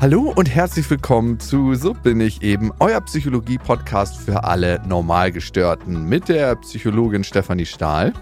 [0.00, 6.28] Hallo und herzlich willkommen zu So bin ich eben, euer Psychologie-Podcast für alle Normalgestörten mit
[6.28, 8.12] der Psychologin Stefanie Stahl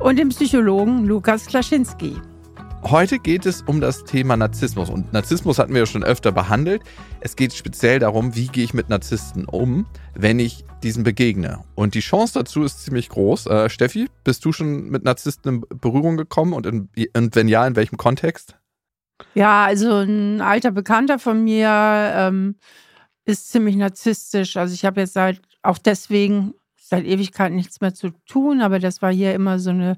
[0.00, 2.16] und dem Psychologen Lukas Klaschinski.
[2.82, 6.82] Heute geht es um das Thema Narzissmus und Narzissmus hatten wir ja schon öfter behandelt.
[7.20, 11.60] Es geht speziell darum, wie gehe ich mit Narzissten um, wenn ich diesen begegne.
[11.74, 13.46] Und die Chance dazu ist ziemlich groß.
[13.46, 17.66] Äh, Steffi, bist du schon mit Narzissten in Berührung gekommen und, in, und wenn ja,
[17.66, 18.56] in welchem Kontext?
[19.34, 22.56] Ja, also ein alter Bekannter von mir ähm,
[23.24, 24.56] ist ziemlich narzisstisch.
[24.56, 29.00] Also ich habe jetzt seit auch deswegen seit Ewigkeit nichts mehr zu tun, aber das
[29.02, 29.96] war hier immer so eine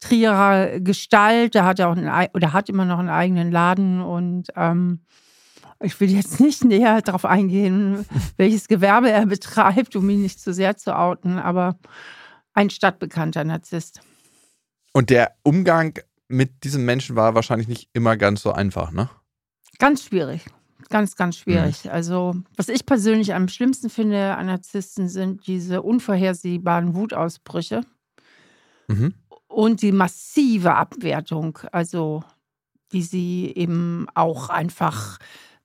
[0.00, 1.54] Trierer Gestalt.
[1.54, 5.00] Der hat ja auch einen, oder hat immer noch einen eigenen Laden und ähm,
[5.80, 10.52] ich will jetzt nicht näher darauf eingehen, welches Gewerbe er betreibt, um ihn nicht zu
[10.52, 11.78] sehr zu outen, aber
[12.54, 14.00] ein stadtbekannter Narzisst.
[14.92, 19.08] Und der Umgang mit diesem Menschen war wahrscheinlich nicht immer ganz so einfach, ne?
[19.78, 20.44] Ganz schwierig.
[20.90, 21.84] Ganz, ganz schwierig.
[21.84, 21.90] Mhm.
[21.90, 27.82] Also, was ich persönlich am schlimmsten finde an Narzissten sind diese unvorhersehbaren Wutausbrüche
[28.86, 29.14] mhm.
[29.48, 32.22] und die massive Abwertung, also
[32.92, 35.18] die sie eben auch einfach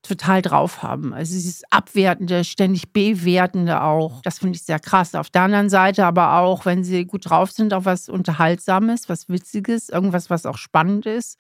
[0.04, 1.14] total drauf haben.
[1.14, 4.22] Also dieses Abwertende, ständig Bewertende auch.
[4.22, 5.16] Das finde ich sehr krass.
[5.16, 9.30] Auf der anderen Seite aber auch, wenn sie gut drauf sind, auch was Unterhaltsames, was
[9.30, 11.40] Witziges, irgendwas, was auch spannend ist.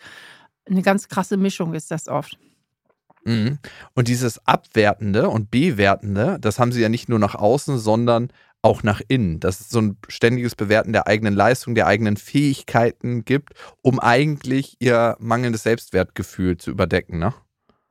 [0.67, 2.37] Eine ganz krasse Mischung ist das oft.
[3.25, 3.59] Mhm.
[3.93, 8.81] Und dieses Abwertende und Bewertende, das haben sie ja nicht nur nach außen, sondern auch
[8.81, 9.41] nach innen.
[9.41, 14.77] Dass es so ein ständiges Bewerten der eigenen Leistung, der eigenen Fähigkeiten gibt, um eigentlich
[14.79, 17.33] ihr mangelndes Selbstwertgefühl zu überdecken, ne?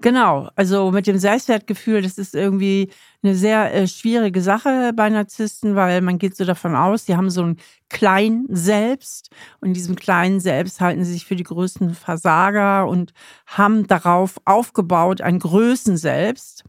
[0.03, 2.91] Genau, also mit dem Selbstwertgefühl, das ist irgendwie
[3.22, 7.31] eine sehr äh, schwierige Sache bei Narzissten, weil man geht so davon aus, die haben
[7.31, 7.56] so ein
[7.89, 13.12] klein Selbst und in diesem kleinen Selbst halten sie sich für die größten Versager und
[13.47, 16.64] haben darauf aufgebaut ein Größen Selbst,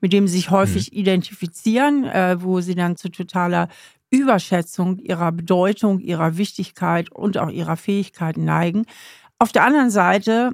[0.00, 0.98] mit dem sie sich häufig mhm.
[0.98, 3.68] identifizieren, äh, wo sie dann zu totaler
[4.10, 8.86] Überschätzung ihrer Bedeutung, ihrer Wichtigkeit und auch ihrer Fähigkeiten neigen.
[9.38, 10.52] Auf der anderen Seite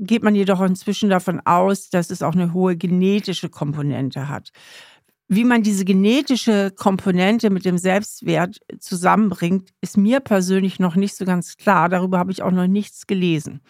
[0.00, 4.50] geht man jedoch inzwischen davon aus, dass es auch eine hohe genetische Komponente hat.
[5.28, 11.24] Wie man diese genetische Komponente mit dem Selbstwert zusammenbringt, ist mir persönlich noch nicht so
[11.24, 11.88] ganz klar.
[11.88, 13.60] Darüber habe ich auch noch nichts gelesen.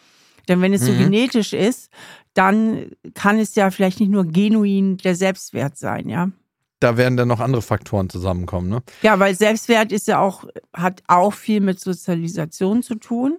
[0.48, 0.98] Denn wenn es so mhm.
[0.98, 1.90] genetisch ist,
[2.32, 6.30] dann kann es ja vielleicht nicht nur genuin der Selbstwert sein, ja.
[6.80, 8.82] Da werden dann noch andere Faktoren zusammenkommen, ne?
[9.02, 13.36] Ja, weil Selbstwert ist ja auch, hat auch viel mit Sozialisation zu tun.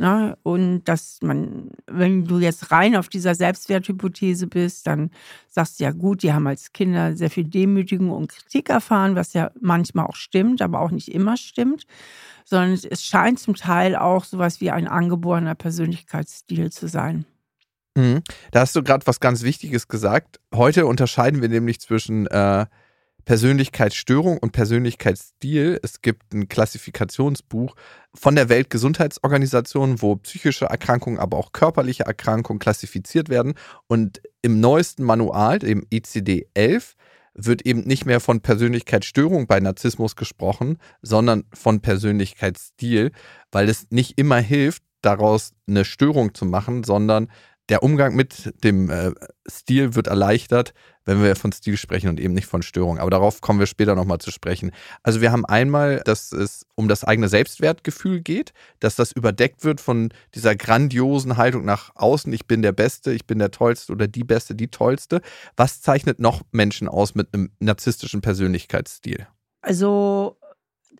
[0.00, 0.38] Ne?
[0.42, 5.10] Und dass man, wenn du jetzt rein auf dieser Selbstwerthypothese bist, dann
[5.46, 9.34] sagst du ja gut, die haben als Kinder sehr viel Demütigung und Kritik erfahren, was
[9.34, 11.84] ja manchmal auch stimmt, aber auch nicht immer stimmt,
[12.46, 17.26] sondern es scheint zum Teil auch sowas wie ein angeborener Persönlichkeitsstil zu sein.
[17.94, 18.22] Mhm.
[18.52, 20.40] Da hast du gerade was ganz Wichtiges gesagt.
[20.54, 22.64] Heute unterscheiden wir nämlich zwischen äh,
[23.24, 25.78] Persönlichkeitsstörung und Persönlichkeitsstil.
[25.82, 27.74] Es gibt ein Klassifikationsbuch
[28.14, 33.54] von der Weltgesundheitsorganisation, wo psychische Erkrankungen, aber auch körperliche Erkrankungen klassifiziert werden.
[33.86, 36.94] Und im neuesten Manual, dem ECD-11,
[37.34, 43.12] wird eben nicht mehr von Persönlichkeitsstörung bei Narzissmus gesprochen, sondern von Persönlichkeitsstil,
[43.52, 47.28] weil es nicht immer hilft, daraus eine Störung zu machen, sondern
[47.70, 49.12] der Umgang mit dem äh,
[49.48, 52.98] Stil wird erleichtert, wenn wir von Stil sprechen und eben nicht von Störung.
[52.98, 54.72] Aber darauf kommen wir später nochmal zu sprechen.
[55.02, 59.80] Also wir haben einmal, dass es um das eigene Selbstwertgefühl geht, dass das überdeckt wird
[59.80, 64.08] von dieser grandiosen Haltung nach außen, ich bin der Beste, ich bin der Tollste oder
[64.08, 65.20] die Beste, die Tollste.
[65.56, 69.26] Was zeichnet noch Menschen aus mit einem narzisstischen Persönlichkeitsstil?
[69.62, 70.38] Also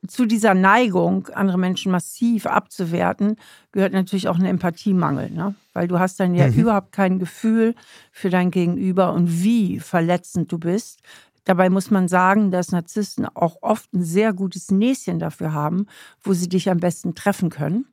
[0.07, 3.37] zu dieser Neigung, andere Menschen massiv abzuwerten,
[3.73, 5.31] gehört natürlich auch ein Empathiemangel.
[5.31, 5.55] Ne?
[5.73, 6.55] Weil du hast dann ja mhm.
[6.55, 7.75] überhaupt kein Gefühl
[8.11, 11.01] für dein Gegenüber und wie verletzend du bist.
[11.45, 15.87] Dabei muss man sagen, dass Narzissten auch oft ein sehr gutes Näschen dafür haben,
[16.23, 17.87] wo sie dich am besten treffen können.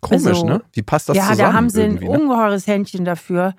[0.00, 0.62] Komisch, also, ne?
[0.72, 1.38] Wie passt das ja, zusammen?
[1.38, 2.08] Ja, da haben sie ein ne?
[2.08, 3.54] ungeheures Händchen dafür,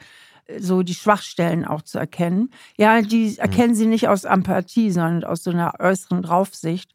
[0.59, 2.51] so die Schwachstellen auch zu erkennen.
[2.77, 3.35] Ja, die mhm.
[3.37, 6.93] erkennen sie nicht aus Empathie, sondern aus so einer äußeren Draufsicht.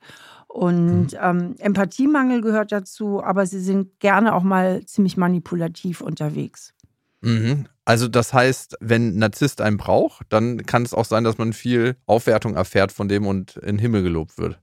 [0.56, 1.18] Und mhm.
[1.20, 6.72] ähm, Empathiemangel gehört dazu, aber sie sind gerne auch mal ziemlich manipulativ unterwegs.
[7.20, 7.66] Mhm.
[7.84, 11.96] Also das heißt, wenn Narzisst einen braucht, dann kann es auch sein, dass man viel
[12.06, 14.58] Aufwertung erfährt von dem und in den Himmel gelobt wird.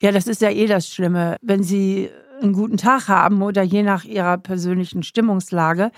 [0.00, 1.36] Ja, das ist ja eh das Schlimme.
[1.42, 2.10] Wenn sie
[2.42, 5.92] einen guten Tag haben oder je nach ihrer persönlichen Stimmungslage,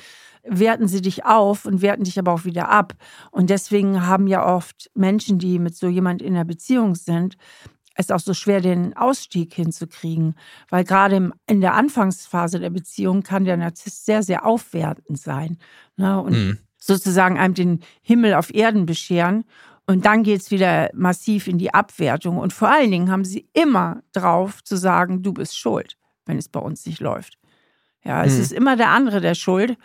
[0.44, 2.92] werten sie dich auf und werten dich aber auch wieder ab.
[3.30, 7.38] Und deswegen haben ja oft Menschen, die mit so jemand in einer Beziehung sind,
[7.96, 10.34] es auch so schwer, den Ausstieg hinzukriegen.
[10.68, 15.58] Weil gerade in der Anfangsphase der Beziehung kann der Narzisst sehr, sehr aufwertend sein.
[15.96, 16.20] Ne?
[16.20, 16.58] Und mhm.
[16.78, 19.44] sozusagen einem den Himmel auf Erden bescheren.
[19.86, 22.38] Und dann geht es wieder massiv in die Abwertung.
[22.38, 25.96] Und vor allen Dingen haben sie immer drauf zu sagen, du bist schuld,
[26.26, 27.38] wenn es bei uns nicht läuft.
[28.04, 28.40] Ja, es hm.
[28.42, 29.76] ist immer der andere der Schuld.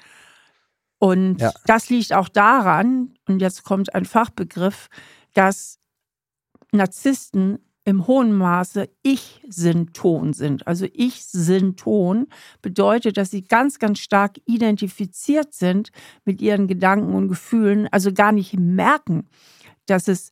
[0.98, 1.52] Und ja.
[1.66, 4.88] das liegt auch daran, und jetzt kommt ein Fachbegriff,
[5.34, 5.80] dass
[6.72, 10.68] Narzissten im hohen Maße Ich-Synton sind.
[10.68, 12.28] Also Ich-Synton
[12.62, 15.92] bedeutet, dass sie ganz, ganz stark identifiziert sind
[16.24, 19.28] mit ihren Gedanken und Gefühlen, also gar nicht merken,
[19.88, 20.32] dass es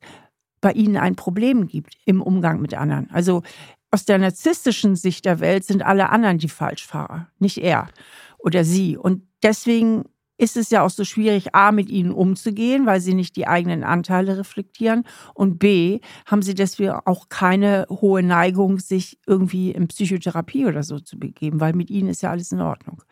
[0.60, 3.10] bei ihnen ein Problem gibt im Umgang mit anderen.
[3.10, 3.42] Also
[3.90, 7.88] aus der narzisstischen Sicht der Welt sind alle anderen die Falschfahrer, nicht er
[8.38, 8.96] oder sie.
[8.96, 10.04] Und deswegen
[10.40, 13.84] ist es ja auch so schwierig, A, mit ihnen umzugehen, weil sie nicht die eigenen
[13.84, 15.04] Anteile reflektieren
[15.34, 20.98] und B, haben sie deswegen auch keine hohe Neigung, sich irgendwie in Psychotherapie oder so
[20.98, 23.02] zu begeben, weil mit ihnen ist ja alles in Ordnung.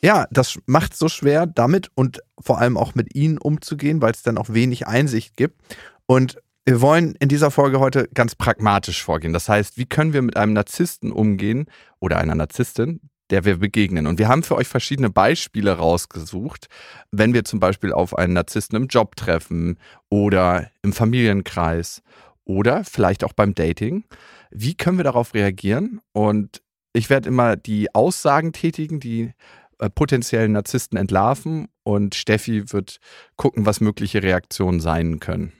[0.00, 4.12] Ja, das macht es so schwer, damit und vor allem auch mit ihnen umzugehen, weil
[4.12, 5.60] es dann auch wenig Einsicht gibt.
[6.06, 9.32] Und wir wollen in dieser Folge heute ganz pragmatisch vorgehen.
[9.32, 11.66] Das heißt, wie können wir mit einem Narzissten umgehen
[11.98, 13.00] oder einer Narzisstin,
[13.32, 14.06] der wir begegnen.
[14.06, 16.66] Und wir haben für euch verschiedene Beispiele rausgesucht,
[17.10, 19.78] wenn wir zum Beispiel auf einen Narzissten im Job treffen
[20.10, 22.02] oder im Familienkreis
[22.44, 24.04] oder vielleicht auch beim Dating.
[24.50, 26.00] Wie können wir darauf reagieren?
[26.12, 26.60] Und
[26.92, 29.32] ich werde immer die Aussagen tätigen, die
[29.78, 32.98] äh, potenziellen Narzissten entlarven und Steffi wird
[33.36, 35.54] gucken, was mögliche Reaktionen sein können.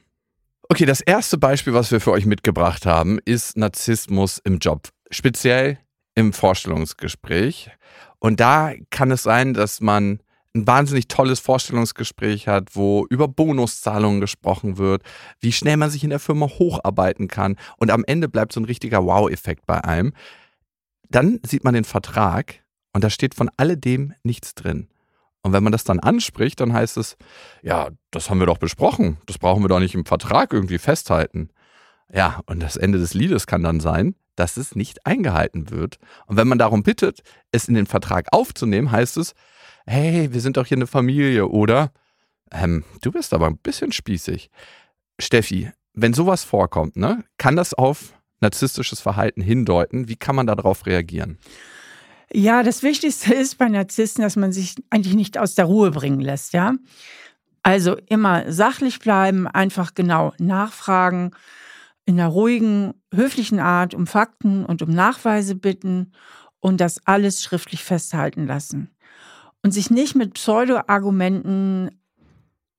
[0.69, 4.91] Okay, das erste Beispiel, was wir für euch mitgebracht haben, ist Narzissmus im Job.
[5.11, 5.79] Speziell
[6.14, 7.70] im Vorstellungsgespräch.
[8.19, 10.20] Und da kann es sein, dass man
[10.55, 15.03] ein wahnsinnig tolles Vorstellungsgespräch hat, wo über Bonuszahlungen gesprochen wird,
[15.41, 18.67] wie schnell man sich in der Firma hocharbeiten kann und am Ende bleibt so ein
[18.67, 20.12] richtiger Wow-Effekt bei einem.
[21.09, 22.61] Dann sieht man den Vertrag
[22.93, 24.88] und da steht von alledem nichts drin.
[25.43, 27.17] Und wenn man das dann anspricht, dann heißt es,
[27.62, 31.49] ja, das haben wir doch besprochen, das brauchen wir doch nicht im Vertrag irgendwie festhalten.
[32.12, 35.99] Ja, und das Ende des Liedes kann dann sein, dass es nicht eingehalten wird.
[36.26, 39.34] Und wenn man darum bittet, es in den Vertrag aufzunehmen, heißt es,
[39.87, 41.93] hey, wir sind doch hier eine Familie, oder?
[42.50, 44.50] Ähm, du bist aber ein bisschen spießig.
[45.19, 50.08] Steffi, wenn sowas vorkommt, ne, kann das auf narzisstisches Verhalten hindeuten?
[50.08, 51.38] Wie kann man darauf reagieren?
[52.32, 56.20] Ja, das Wichtigste ist bei Narzissten, dass man sich eigentlich nicht aus der Ruhe bringen
[56.20, 56.75] lässt, ja.
[57.62, 61.31] Also immer sachlich bleiben, einfach genau nachfragen,
[62.04, 66.12] in einer ruhigen, höflichen Art um Fakten und um Nachweise bitten
[66.60, 68.90] und das alles schriftlich festhalten lassen.
[69.62, 71.90] Und sich nicht mit Pseudo-Argumenten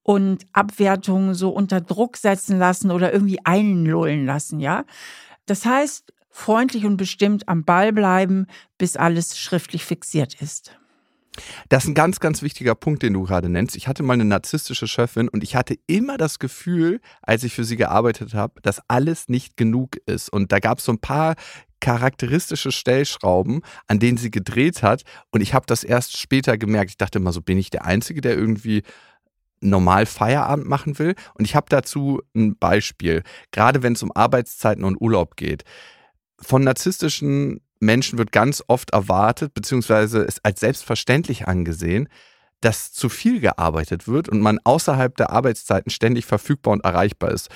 [0.04, 4.84] und Abwertungen so unter Druck setzen lassen oder irgendwie einlullen lassen, ja.
[5.46, 8.48] Das heißt, freundlich und bestimmt am Ball bleiben,
[8.78, 10.78] bis alles schriftlich fixiert ist.
[11.70, 13.76] Das ist ein ganz, ganz wichtiger Punkt, den du gerade nennst.
[13.76, 17.64] Ich hatte mal eine narzisstische Chefin und ich hatte immer das Gefühl, als ich für
[17.64, 20.30] sie gearbeitet habe, dass alles nicht genug ist.
[20.32, 21.36] Und da gab es so ein paar
[21.80, 25.04] charakteristische Stellschrauben, an denen sie gedreht hat.
[25.32, 26.92] Und ich habe das erst später gemerkt.
[26.92, 28.84] Ich dachte immer so, bin ich der Einzige, der irgendwie
[29.60, 31.16] normal Feierabend machen will?
[31.34, 35.64] Und ich habe dazu ein Beispiel, gerade wenn es um Arbeitszeiten und Urlaub geht.
[36.40, 42.10] Von narzisstischen Menschen wird ganz oft erwartet, beziehungsweise ist als selbstverständlich angesehen,
[42.62, 47.50] dass zu viel gearbeitet wird und man außerhalb der Arbeitszeiten ständig verfügbar und erreichbar ist.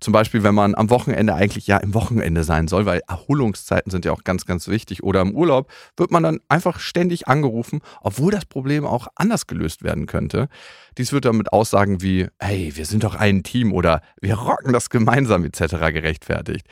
[0.00, 4.06] Zum Beispiel, wenn man am Wochenende eigentlich ja im Wochenende sein soll, weil Erholungszeiten sind
[4.06, 5.02] ja auch ganz, ganz wichtig.
[5.02, 9.82] Oder im Urlaub wird man dann einfach ständig angerufen, obwohl das Problem auch anders gelöst
[9.82, 10.48] werden könnte.
[10.96, 14.72] Dies wird dann mit Aussagen wie, hey, wir sind doch ein Team oder wir rocken
[14.72, 15.74] das gemeinsam etc.
[15.92, 16.66] gerechtfertigt.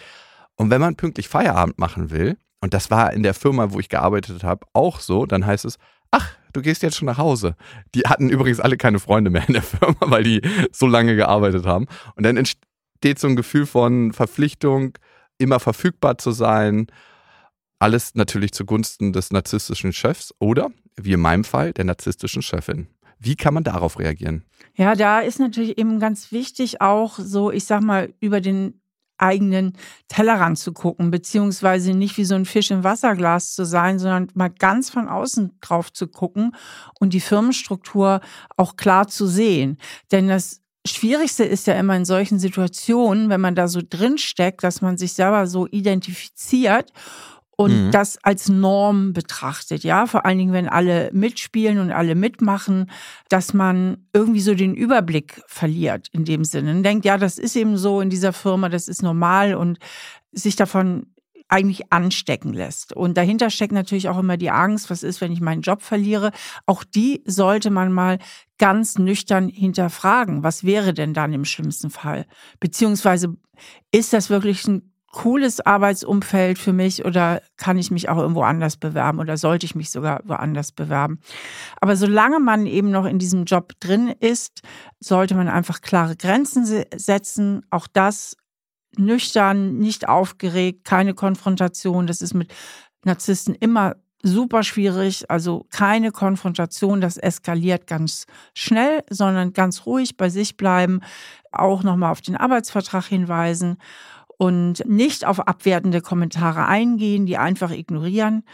[0.56, 3.88] Und wenn man pünktlich Feierabend machen will, und das war in der Firma, wo ich
[3.88, 5.26] gearbeitet habe, auch so.
[5.26, 5.78] Dann heißt es,
[6.10, 7.56] ach, du gehst jetzt schon nach Hause.
[7.94, 11.66] Die hatten übrigens alle keine Freunde mehr in der Firma, weil die so lange gearbeitet
[11.66, 11.86] haben.
[12.16, 14.98] Und dann entsteht so ein Gefühl von Verpflichtung,
[15.38, 16.88] immer verfügbar zu sein.
[17.78, 22.88] Alles natürlich zugunsten des narzisstischen Chefs oder, wie in meinem Fall, der narzisstischen Chefin.
[23.20, 24.44] Wie kann man darauf reagieren?
[24.74, 28.80] Ja, da ist natürlich eben ganz wichtig auch so, ich sag mal, über den
[29.18, 29.74] eigenen
[30.08, 34.50] Tellerrand zu gucken, beziehungsweise nicht wie so ein Fisch im Wasserglas zu sein, sondern mal
[34.50, 36.54] ganz von außen drauf zu gucken
[36.98, 38.20] und die Firmenstruktur
[38.56, 39.78] auch klar zu sehen.
[40.10, 44.64] Denn das Schwierigste ist ja immer in solchen Situationen, wenn man da so drin steckt,
[44.64, 46.92] dass man sich selber so identifiziert
[47.60, 47.90] und mhm.
[47.90, 52.88] das als Norm betrachtet, ja, vor allen Dingen, wenn alle mitspielen und alle mitmachen,
[53.28, 57.56] dass man irgendwie so den Überblick verliert in dem Sinne und denkt, ja, das ist
[57.56, 59.80] eben so in dieser Firma, das ist normal und
[60.30, 61.06] sich davon
[61.48, 62.92] eigentlich anstecken lässt.
[62.92, 66.30] Und dahinter steckt natürlich auch immer die Angst, was ist, wenn ich meinen Job verliere.
[66.64, 68.18] Auch die sollte man mal
[68.58, 70.44] ganz nüchtern hinterfragen.
[70.44, 72.26] Was wäre denn dann im schlimmsten Fall?
[72.60, 73.36] Beziehungsweise
[73.90, 78.76] ist das wirklich ein cooles Arbeitsumfeld für mich oder kann ich mich auch irgendwo anders
[78.76, 81.20] bewerben oder sollte ich mich sogar woanders bewerben?
[81.80, 84.62] Aber solange man eben noch in diesem Job drin ist,
[85.00, 87.64] sollte man einfach klare Grenzen setzen.
[87.70, 88.36] Auch das
[88.96, 92.06] nüchtern, nicht aufgeregt, keine Konfrontation.
[92.06, 92.52] Das ist mit
[93.04, 95.30] Narzissten immer super schwierig.
[95.30, 101.00] Also keine Konfrontation, das eskaliert ganz schnell, sondern ganz ruhig bei sich bleiben,
[101.50, 103.78] auch nochmal auf den Arbeitsvertrag hinweisen
[104.38, 108.44] und nicht auf abwertende Kommentare eingehen, die einfach ignorieren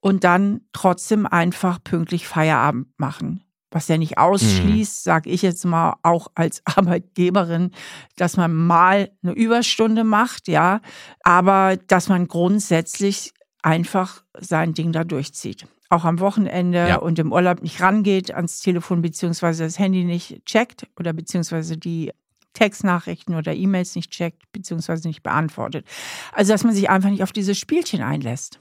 [0.00, 5.10] und dann trotzdem einfach pünktlich Feierabend machen was ja nicht ausschließt, mhm.
[5.10, 7.72] sage ich jetzt mal auch als Arbeitgeberin,
[8.16, 10.80] dass man mal eine Überstunde macht, ja,
[11.22, 15.66] aber dass man grundsätzlich einfach sein Ding da durchzieht.
[15.90, 16.96] Auch am Wochenende ja.
[16.96, 22.12] und im Urlaub nicht rangeht ans Telefon beziehungsweise das Handy nicht checkt oder beziehungsweise die
[22.54, 25.86] Textnachrichten oder E-Mails nicht checkt beziehungsweise nicht beantwortet.
[26.32, 28.60] Also dass man sich einfach nicht auf dieses Spielchen einlässt.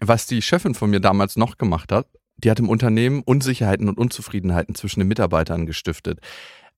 [0.00, 2.06] Was die Chefin von mir damals noch gemacht hat,
[2.38, 6.20] die hat im Unternehmen Unsicherheiten und Unzufriedenheiten zwischen den Mitarbeitern gestiftet.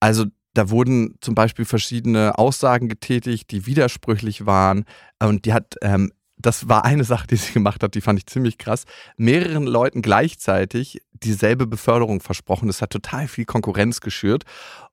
[0.00, 4.84] Also da wurden zum Beispiel verschiedene Aussagen getätigt, die widersprüchlich waren.
[5.22, 8.26] Und die hat, ähm, das war eine Sache, die sie gemacht hat, die fand ich
[8.26, 8.84] ziemlich krass,
[9.16, 12.66] mehreren Leuten gleichzeitig dieselbe Beförderung versprochen.
[12.66, 14.44] Das hat total viel Konkurrenz geschürt.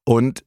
[0.05, 0.43] Und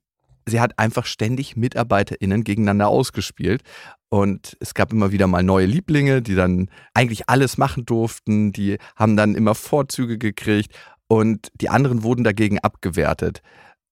[0.46, 3.62] sie hat einfach ständig MitarbeiterInnen gegeneinander ausgespielt.
[4.08, 8.52] Und es gab immer wieder mal neue Lieblinge, die dann eigentlich alles machen durften.
[8.52, 10.74] Die haben dann immer Vorzüge gekriegt
[11.08, 13.42] und die anderen wurden dagegen abgewertet.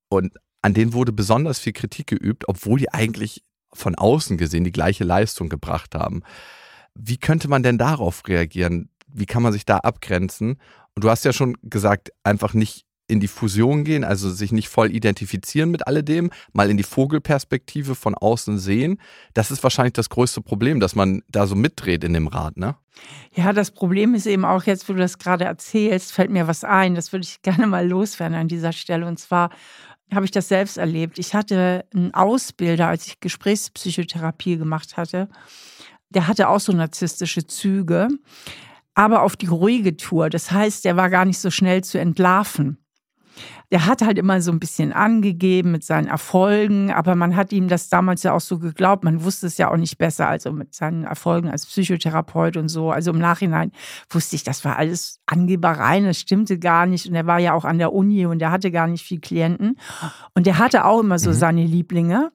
[0.09, 3.43] Und an denen wurde besonders viel Kritik geübt, obwohl die eigentlich
[3.73, 6.23] von außen gesehen die gleiche Leistung gebracht haben.
[6.95, 8.91] Wie könnte man denn darauf reagieren?
[9.07, 10.59] Wie kann man sich da abgrenzen?
[10.95, 14.69] Und du hast ja schon gesagt, einfach nicht in die Fusion gehen, also sich nicht
[14.69, 18.99] voll identifizieren mit alledem, mal in die Vogelperspektive von außen sehen.
[19.35, 22.77] Das ist wahrscheinlich das größte Problem, dass man da so mitdreht in dem Rad, ne?
[23.35, 26.65] Ja, das Problem ist eben auch jetzt, wo du das gerade erzählst, fällt mir was
[26.65, 26.95] ein.
[26.95, 29.07] Das würde ich gerne mal loswerden an dieser Stelle.
[29.07, 29.51] Und zwar
[30.13, 31.19] habe ich das selbst erlebt.
[31.19, 35.29] Ich hatte einen Ausbilder, als ich Gesprächspsychotherapie gemacht hatte.
[36.11, 38.09] Der hatte auch so narzisstische Züge,
[38.95, 40.29] aber auf die ruhige Tour.
[40.29, 42.79] Das heißt, der war gar nicht so schnell zu entlarven
[43.71, 47.69] der hat halt immer so ein bisschen angegeben mit seinen Erfolgen, aber man hat ihm
[47.69, 49.05] das damals ja auch so geglaubt.
[49.05, 52.91] Man wusste es ja auch nicht besser, also mit seinen Erfolgen als Psychotherapeut und so.
[52.91, 53.71] Also im Nachhinein
[54.09, 57.07] wusste ich, das war alles Angebereien, das stimmte gar nicht.
[57.07, 59.79] Und er war ja auch an der Uni und er hatte gar nicht viel Klienten.
[60.35, 61.35] Und der hatte auch immer so mhm.
[61.35, 62.33] seine Lieblinge.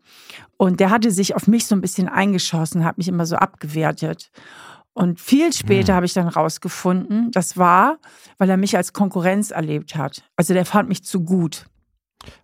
[0.57, 4.31] Und der hatte sich auf mich so ein bisschen eingeschossen, hat mich immer so abgewertet.
[4.95, 5.95] Und viel später hm.
[5.97, 7.97] habe ich dann rausgefunden, das war,
[8.37, 10.23] weil er mich als Konkurrenz erlebt hat.
[10.37, 11.65] Also der fand mich zu gut.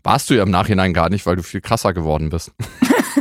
[0.04, 2.52] Warst du ja im Nachhinein gar nicht, weil du viel krasser geworden bist.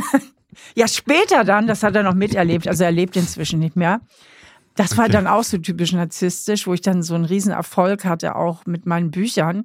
[0.75, 2.67] ja, später dann, das hat er noch miterlebt.
[2.67, 4.01] Also er lebt inzwischen nicht mehr.
[4.75, 5.13] Das war okay.
[5.13, 8.85] dann auch so typisch narzisstisch, wo ich dann so einen riesen Erfolg hatte, auch mit
[8.85, 9.63] meinen Büchern.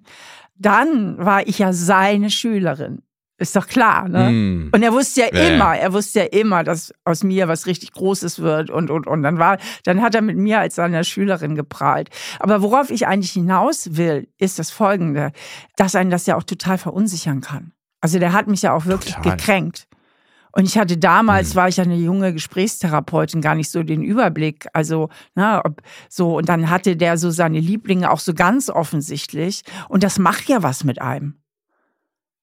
[0.55, 3.03] Dann war ich ja seine Schülerin.
[3.39, 4.31] Ist doch klar, ne?
[4.31, 4.71] Mm.
[4.73, 7.93] Und er wusste ja, ja immer, er wusste ja immer, dass aus mir was richtig
[7.93, 9.23] Großes wird und, und, und.
[9.23, 12.09] Dann war, dann hat er mit mir als seiner Schülerin geprahlt.
[12.41, 15.33] Aber worauf ich eigentlich hinaus will, ist das Folgende,
[15.77, 17.73] dass einen das ja auch total verunsichern kann.
[18.01, 19.37] Also der hat mich ja auch wirklich total.
[19.37, 19.87] gekränkt.
[20.53, 21.57] Und ich hatte damals, mhm.
[21.57, 24.67] war ich ja eine junge Gesprächstherapeutin, gar nicht so den Überblick.
[24.73, 29.65] Also, na, ob, so, und dann hatte der so seine Lieblinge auch so ganz offensichtlich.
[29.91, 31.35] Und das macht ja was mit einem.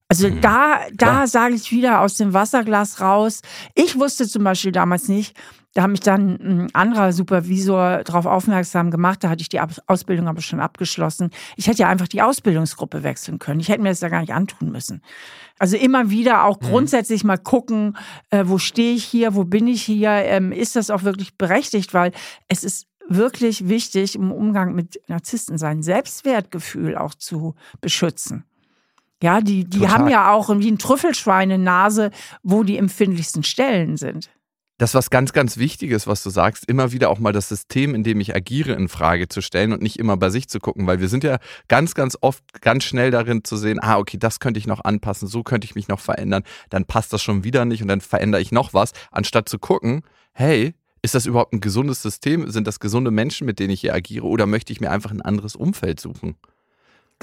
[0.09, 0.41] Also mhm.
[0.41, 3.41] da, da sage ich wieder aus dem Wasserglas raus.
[3.73, 5.35] Ich wusste zum Beispiel damals nicht,
[5.73, 10.27] da hat mich dann ein anderer Supervisor darauf aufmerksam gemacht, da hatte ich die Ausbildung
[10.27, 11.31] aber schon abgeschlossen.
[11.55, 13.59] Ich hätte ja einfach die Ausbildungsgruppe wechseln können.
[13.59, 15.01] Ich hätte mir das ja gar nicht antun müssen.
[15.57, 16.65] Also immer wieder auch mhm.
[16.65, 17.97] grundsätzlich mal gucken,
[18.29, 21.93] äh, wo stehe ich hier, wo bin ich hier, ähm, ist das auch wirklich berechtigt,
[21.95, 22.11] weil
[22.47, 28.45] es ist wirklich wichtig im Umgang mit Narzissten sein Selbstwertgefühl auch zu beschützen.
[29.23, 32.11] Ja, die, die haben ja auch wie ein Trüffelschwein eine Nase,
[32.43, 34.29] wo die empfindlichsten Stellen sind.
[34.79, 37.95] Das ist was ganz, ganz Wichtiges, was du sagst, immer wieder auch mal das System,
[37.95, 40.87] in dem ich agiere, in Frage zu stellen und nicht immer bei sich zu gucken,
[40.87, 41.37] weil wir sind ja
[41.69, 45.29] ganz, ganz oft ganz schnell darin zu sehen, ah, okay, das könnte ich noch anpassen,
[45.29, 48.41] so könnte ich mich noch verändern, dann passt das schon wieder nicht und dann verändere
[48.41, 50.01] ich noch was, anstatt zu gucken,
[50.33, 52.51] hey, ist das überhaupt ein gesundes System?
[52.51, 55.21] Sind das gesunde Menschen, mit denen ich hier agiere oder möchte ich mir einfach ein
[55.21, 56.35] anderes Umfeld suchen?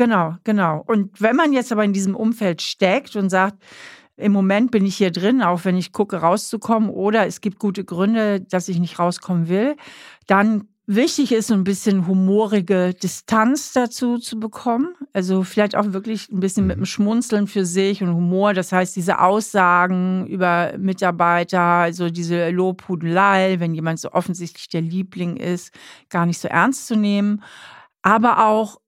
[0.00, 0.82] Genau, genau.
[0.86, 3.62] Und wenn man jetzt aber in diesem Umfeld steckt und sagt,
[4.16, 7.84] im Moment bin ich hier drin, auch wenn ich gucke, rauszukommen, oder es gibt gute
[7.84, 9.76] Gründe, dass ich nicht rauskommen will,
[10.26, 14.94] dann wichtig ist, so ein bisschen humorige Distanz dazu zu bekommen.
[15.12, 16.86] Also vielleicht auch wirklich ein bisschen mit dem mhm.
[16.86, 18.54] Schmunzeln für sich und Humor.
[18.54, 25.36] Das heißt, diese Aussagen über Mitarbeiter, also diese Lobhudelei, wenn jemand so offensichtlich der Liebling
[25.36, 25.74] ist,
[26.08, 27.42] gar nicht so ernst zu nehmen.
[28.00, 28.78] Aber auch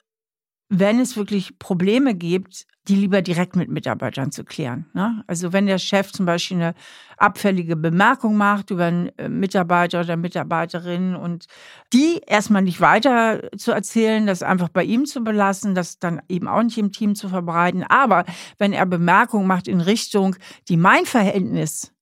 [0.74, 4.86] wenn es wirklich Probleme gibt, die lieber direkt mit Mitarbeitern zu klären.
[4.94, 5.22] Ne?
[5.26, 6.74] Also wenn der Chef zum Beispiel eine
[7.18, 11.44] abfällige Bemerkung macht über einen äh, Mitarbeiter oder Mitarbeiterin und
[11.92, 16.48] die erstmal nicht weiter zu erzählen, das einfach bei ihm zu belassen, das dann eben
[16.48, 17.84] auch nicht im Team zu verbreiten.
[17.84, 18.24] Aber
[18.56, 20.36] wenn er Bemerkungen macht in Richtung,
[20.68, 21.92] die mein Verhältnis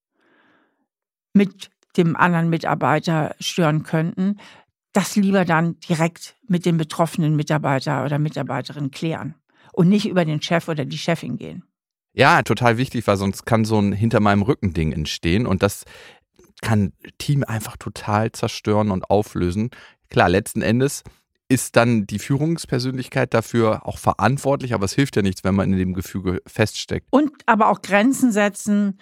[1.33, 4.37] mit dem anderen Mitarbeiter stören könnten,
[4.92, 9.35] das lieber dann direkt mit dem betroffenen Mitarbeiter oder Mitarbeiterin klären
[9.73, 11.64] und nicht über den Chef oder die Chefin gehen.
[12.12, 15.85] Ja, total wichtig, weil sonst kann so ein hinter meinem Rücken Ding entstehen und das
[16.61, 19.70] kann Team einfach total zerstören und auflösen.
[20.09, 21.04] Klar, letzten Endes
[21.49, 25.78] ist dann die Führungspersönlichkeit dafür auch verantwortlich, aber es hilft ja nichts, wenn man in
[25.78, 27.06] dem Gefüge feststeckt.
[27.11, 28.99] Und aber auch Grenzen setzen,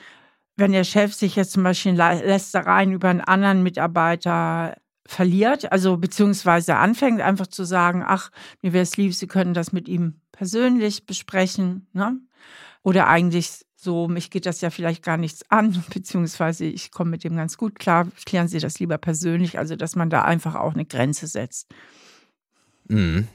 [0.56, 4.76] wenn der Chef sich jetzt zum Beispiel Lästereien über einen anderen Mitarbeiter
[5.08, 9.72] verliert, also beziehungsweise anfängt einfach zu sagen, ach, mir wäre es lieb, Sie können das
[9.72, 12.20] mit ihm persönlich besprechen, ne?
[12.82, 17.24] Oder eigentlich so, mich geht das ja vielleicht gar nichts an, beziehungsweise ich komme mit
[17.24, 20.74] dem ganz gut klar, klären Sie das lieber persönlich, also dass man da einfach auch
[20.74, 21.68] eine Grenze setzt.
[22.88, 23.28] Mhm.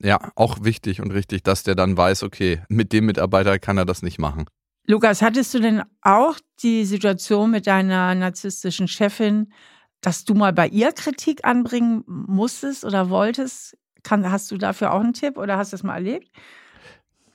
[0.00, 3.84] Ja, auch wichtig und richtig, dass der dann weiß, okay, mit dem Mitarbeiter kann er
[3.84, 4.46] das nicht machen.
[4.86, 9.52] Lukas, hattest du denn auch die Situation mit deiner narzisstischen Chefin,
[10.02, 13.78] dass du mal bei ihr Kritik anbringen musstest oder wolltest?
[14.02, 16.28] Kann, hast du dafür auch einen Tipp oder hast du das mal erlebt?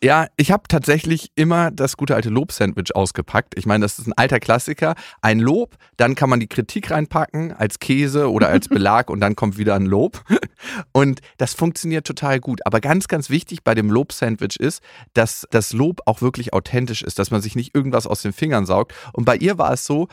[0.04, 3.58] Ja, ich habe tatsächlich immer das gute alte Lob-Sandwich ausgepackt.
[3.58, 4.94] Ich meine, das ist ein alter Klassiker.
[5.24, 9.36] Ein Lob, dann kann man die Kritik reinpacken als Käse oder als Belag und dann
[9.36, 10.24] kommt wieder ein Lob.
[10.92, 12.66] Und das funktioniert total gut.
[12.66, 14.82] Aber ganz, ganz wichtig bei dem Lob-Sandwich ist,
[15.14, 18.66] dass das Lob auch wirklich authentisch ist, dass man sich nicht irgendwas aus den Fingern
[18.66, 18.94] saugt.
[19.14, 20.08] Und bei ihr war es so,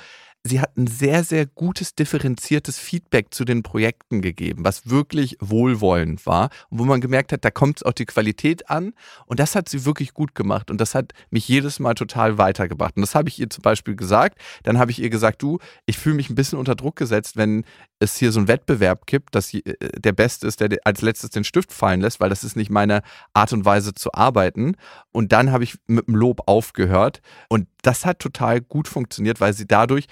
[0.47, 6.27] sie hat ein sehr, sehr gutes, differenziertes Feedback zu den Projekten gegeben, was wirklich wohlwollend
[6.27, 8.93] war und wo man gemerkt hat, da kommt auch die Qualität an
[9.25, 12.97] und das hat sie wirklich gut gemacht und das hat mich jedes Mal total weitergebracht.
[12.97, 14.39] Und das habe ich ihr zum Beispiel gesagt.
[14.65, 17.65] Dann habe ich ihr gesagt, du, ich fühle mich ein bisschen unter Druck gesetzt, wenn
[17.99, 19.63] es hier so einen Wettbewerb gibt, dass äh,
[19.97, 23.03] der Beste ist, der als letztes den Stift fallen lässt, weil das ist nicht meine
[23.33, 24.77] Art und Weise zu arbeiten.
[25.11, 29.55] Und dann habe ich mit dem Lob aufgehört und das hat total gut funktioniert, weil
[29.55, 30.07] sie dadurch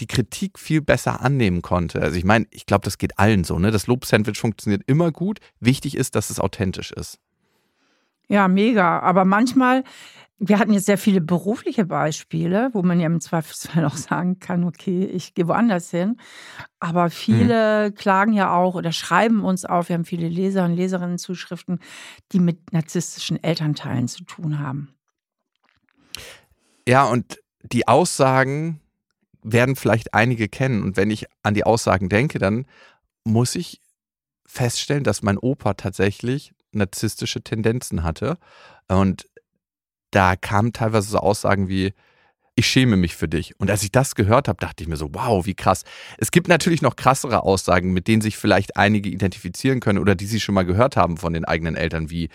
[0.00, 2.00] die Kritik viel besser annehmen konnte.
[2.00, 3.58] Also ich meine, ich glaube, das geht allen so.
[3.58, 3.70] Ne?
[3.70, 5.40] Das Lob-Sandwich funktioniert immer gut.
[5.60, 7.18] Wichtig ist, dass es authentisch ist.
[8.28, 9.00] Ja, mega.
[9.00, 9.84] Aber manchmal,
[10.38, 14.64] wir hatten jetzt sehr viele berufliche Beispiele, wo man ja im Zweifelsfall auch sagen kann,
[14.64, 16.16] okay, ich gehe woanders hin.
[16.78, 17.94] Aber viele mhm.
[17.94, 21.80] klagen ja auch oder schreiben uns auf, wir haben viele Leser und Leserinnen-Zuschriften,
[22.32, 24.94] die mit narzisstischen Elternteilen zu tun haben.
[26.88, 28.80] Ja, und die Aussagen,
[29.42, 30.82] werden vielleicht einige kennen.
[30.82, 32.66] Und wenn ich an die Aussagen denke, dann
[33.24, 33.80] muss ich
[34.46, 38.38] feststellen, dass mein Opa tatsächlich narzisstische Tendenzen hatte.
[38.88, 39.26] Und
[40.10, 41.92] da kamen teilweise so Aussagen wie,
[42.56, 43.58] ich schäme mich für dich.
[43.58, 45.84] Und als ich das gehört habe, dachte ich mir so, wow, wie krass.
[46.18, 50.26] Es gibt natürlich noch krassere Aussagen, mit denen sich vielleicht einige identifizieren können oder die
[50.26, 52.28] sie schon mal gehört haben von den eigenen Eltern, wie,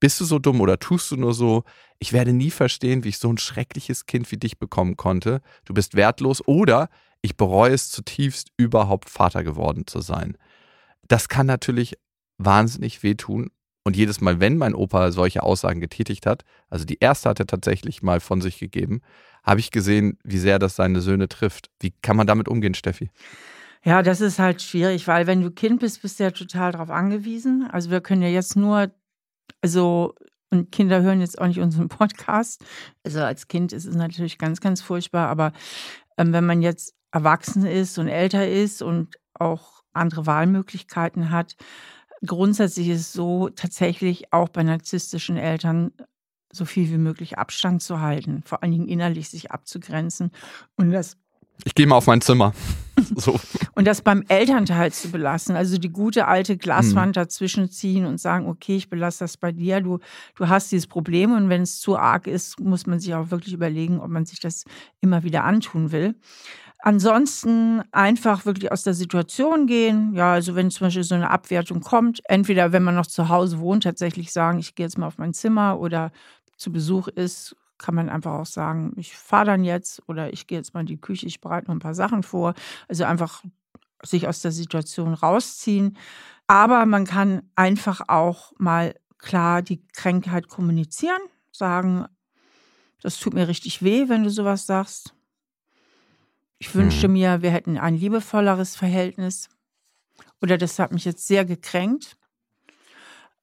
[0.00, 1.62] bist du so dumm oder tust du nur so?
[1.98, 5.42] Ich werde nie verstehen, wie ich so ein schreckliches Kind wie dich bekommen konnte.
[5.66, 6.88] Du bist wertlos oder
[7.22, 10.36] ich bereue es zutiefst, überhaupt Vater geworden zu sein.
[11.06, 11.94] Das kann natürlich
[12.38, 13.50] wahnsinnig wehtun.
[13.82, 17.46] Und jedes Mal, wenn mein Opa solche Aussagen getätigt hat, also die erste hat er
[17.46, 19.00] tatsächlich mal von sich gegeben,
[19.42, 21.70] habe ich gesehen, wie sehr das seine Söhne trifft.
[21.80, 23.10] Wie kann man damit umgehen, Steffi?
[23.82, 26.90] Ja, das ist halt schwierig, weil wenn du Kind bist, bist du ja total darauf
[26.90, 27.66] angewiesen.
[27.70, 28.90] Also wir können ja jetzt nur
[29.60, 30.14] also,
[30.50, 32.64] und Kinder hören jetzt auch nicht unseren Podcast.
[33.04, 35.28] Also als Kind ist es natürlich ganz, ganz furchtbar.
[35.28, 35.52] Aber
[36.18, 41.56] ähm, wenn man jetzt erwachsen ist und älter ist und auch andere Wahlmöglichkeiten hat,
[42.24, 45.92] grundsätzlich ist es so, tatsächlich auch bei narzisstischen Eltern
[46.52, 50.32] so viel wie möglich Abstand zu halten, vor allen Dingen innerlich sich abzugrenzen
[50.76, 51.16] und das
[51.64, 52.52] ich gehe mal auf mein Zimmer.
[53.16, 53.40] So.
[53.74, 57.20] Und das beim Elternteil zu belassen, also die gute alte Glaswand mhm.
[57.20, 60.00] dazwischen ziehen und sagen, okay, ich belasse das bei dir, du,
[60.36, 63.54] du hast dieses Problem und wenn es zu arg ist, muss man sich auch wirklich
[63.54, 64.64] überlegen, ob man sich das
[65.00, 66.14] immer wieder antun will.
[66.82, 70.14] Ansonsten einfach wirklich aus der Situation gehen.
[70.14, 73.60] Ja, also wenn zum Beispiel so eine Abwertung kommt, entweder wenn man noch zu Hause
[73.60, 76.10] wohnt, tatsächlich sagen, ich gehe jetzt mal auf mein Zimmer oder
[76.56, 80.58] zu Besuch ist, kann man einfach auch sagen, ich fahre dann jetzt oder ich gehe
[80.58, 82.54] jetzt mal in die Küche, ich bereite noch ein paar Sachen vor.
[82.88, 83.42] Also einfach
[84.02, 85.96] sich aus der Situation rausziehen.
[86.46, 91.20] Aber man kann einfach auch mal klar die Krankheit kommunizieren,
[91.52, 92.06] sagen,
[93.02, 95.14] das tut mir richtig weh, wenn du sowas sagst.
[96.58, 97.14] Ich wünschte Mhm.
[97.14, 99.48] mir, wir hätten ein liebevolleres Verhältnis.
[100.42, 102.16] Oder das hat mich jetzt sehr gekränkt.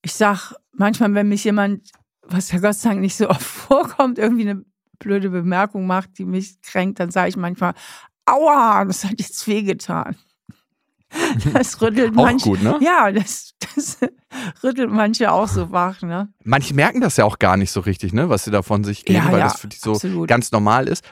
[0.03, 1.91] Ich sag manchmal, wenn mich jemand,
[2.29, 4.63] was ja Gott sei Dank nicht so oft vorkommt, irgendwie eine
[4.99, 7.73] blöde Bemerkung macht, die mich kränkt, dann sage ich manchmal,
[8.25, 10.15] aua, das hat jetzt wehgetan.
[11.53, 12.43] Das rüttelt manche.
[12.49, 12.77] gut, ne?
[12.81, 13.97] Ja, das, das
[14.63, 16.27] rüttelt manche auch so wach, ne?
[16.43, 19.05] Manche merken das ja auch gar nicht so richtig, ne, was sie da von sich
[19.05, 20.27] geben, Ja, weil ja, das für die so absolut.
[20.27, 21.05] ganz normal ist.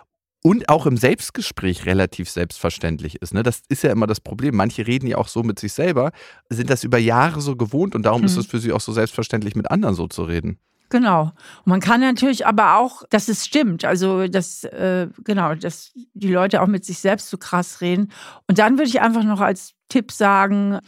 [0.43, 3.33] Und auch im Selbstgespräch relativ selbstverständlich ist.
[3.33, 3.41] Ne?
[3.41, 4.55] Das ist ja immer das Problem.
[4.55, 6.11] Manche reden ja auch so mit sich selber,
[6.49, 8.41] sind das über Jahre so gewohnt und darum ist Mhm.
[8.41, 10.59] es für sie auch so selbstverständlich, mit anderen so zu reden.
[10.89, 11.23] Genau.
[11.23, 16.31] Und man kann natürlich aber auch, dass es stimmt, also dass, äh, genau, dass die
[16.31, 18.11] Leute auch mit sich selbst so krass reden.
[18.47, 20.79] Und dann würde ich einfach noch als Tipp sagen,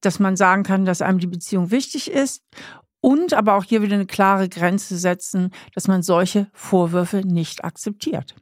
[0.00, 2.42] dass man sagen kann, dass einem die Beziehung wichtig ist
[3.00, 8.34] und aber auch hier wieder eine klare Grenze setzen, dass man solche Vorwürfe nicht akzeptiert.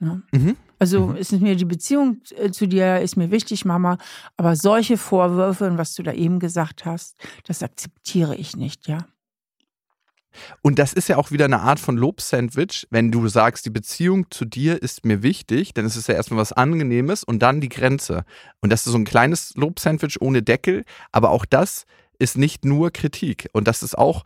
[0.00, 0.20] Ja.
[0.32, 0.56] Mhm.
[0.78, 1.16] Also Mhm.
[1.16, 3.96] ist mir die Beziehung äh, zu dir ist mir wichtig, Mama,
[4.36, 9.06] aber solche Vorwürfe und was du da eben gesagt hast, das akzeptiere ich nicht, ja.
[10.62, 14.30] Und das ist ja auch wieder eine Art von Lobsandwich, wenn du sagst, die Beziehung
[14.30, 17.68] zu dir ist mir wichtig, dann ist es ja erstmal was Angenehmes und dann die
[17.68, 18.24] Grenze.
[18.60, 21.86] Und das ist so ein kleines Lobsandwich ohne Deckel, aber auch das
[22.18, 23.48] ist nicht nur Kritik.
[23.52, 24.24] Und das ist auch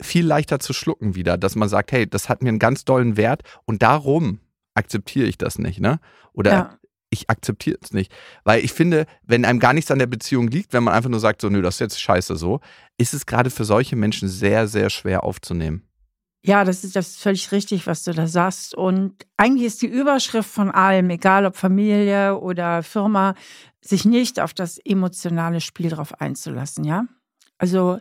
[0.00, 3.16] viel leichter zu schlucken wieder, dass man sagt, hey, das hat mir einen ganz dollen
[3.16, 4.40] Wert und darum
[4.74, 6.00] akzeptiere ich das nicht, ne?
[6.32, 6.78] Oder ja.
[7.12, 8.12] Ich akzeptiere es nicht.
[8.44, 11.20] Weil ich finde, wenn einem gar nichts an der Beziehung liegt, wenn man einfach nur
[11.20, 12.60] sagt, so, nö, das ist jetzt scheiße so,
[12.98, 15.82] ist es gerade für solche Menschen sehr, sehr schwer aufzunehmen.
[16.44, 18.74] Ja, das ist, das ist völlig richtig, was du da sagst.
[18.74, 23.34] Und eigentlich ist die Überschrift von allem, egal ob Familie oder Firma,
[23.80, 27.04] sich nicht auf das emotionale Spiel drauf einzulassen, ja?
[27.58, 28.00] Also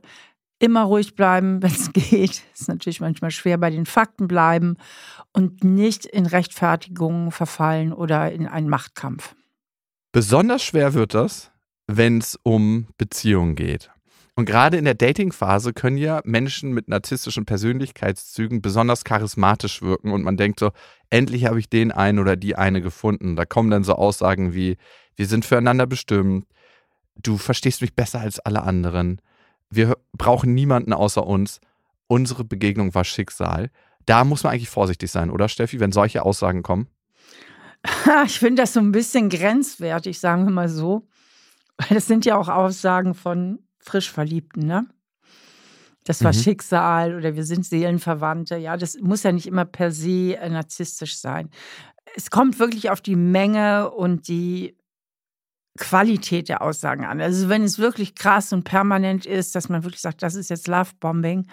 [0.62, 2.43] immer ruhig bleiben, wenn es geht.
[2.54, 4.78] Ist natürlich manchmal schwer bei den Fakten bleiben
[5.34, 9.36] und nicht in Rechtfertigungen verfallen oder in einen Machtkampf.
[10.12, 11.52] Besonders schwer wird das,
[11.88, 13.89] wenn es um Beziehungen geht.
[14.36, 20.24] Und gerade in der Dating-Phase können ja Menschen mit narzisstischen Persönlichkeitszügen besonders charismatisch wirken und
[20.24, 20.71] man denkt so,
[21.10, 23.36] endlich habe ich den einen oder die eine gefunden.
[23.36, 24.78] Da kommen dann so Aussagen wie,
[25.15, 26.45] wir sind füreinander bestimmt,
[27.21, 29.21] du verstehst mich besser als alle anderen,
[29.71, 31.60] wir brauchen niemanden außer uns,
[32.07, 33.71] unsere Begegnung war Schicksal.
[34.05, 36.88] Da muss man eigentlich vorsichtig sein, oder Steffi, wenn solche Aussagen kommen?
[38.25, 41.07] Ich finde das so ein bisschen grenzwertig, sagen wir mal so.
[41.77, 44.86] Weil das sind ja auch Aussagen von frisch Verliebten, ne?
[46.03, 46.38] Das war Mhm.
[46.38, 48.57] Schicksal oder wir sind Seelenverwandte.
[48.57, 51.49] Ja, das muss ja nicht immer per se äh, narzisstisch sein.
[52.15, 54.75] Es kommt wirklich auf die Menge und die
[55.77, 57.21] Qualität der Aussagen an.
[57.21, 60.67] Also wenn es wirklich krass und permanent ist, dass man wirklich sagt, das ist jetzt
[60.67, 61.47] Lovebombing,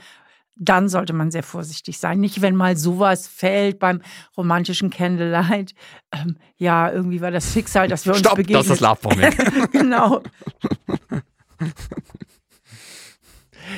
[0.60, 2.18] dann sollte man sehr vorsichtig sein.
[2.18, 4.02] Nicht, wenn mal sowas fällt beim
[4.36, 5.72] romantischen Candlelight.
[6.12, 8.64] Ähm, ja, irgendwie war das Schicksal, dass wir uns Stopp, begegnet.
[8.64, 9.30] das ist Lovebombing.
[9.72, 10.22] genau.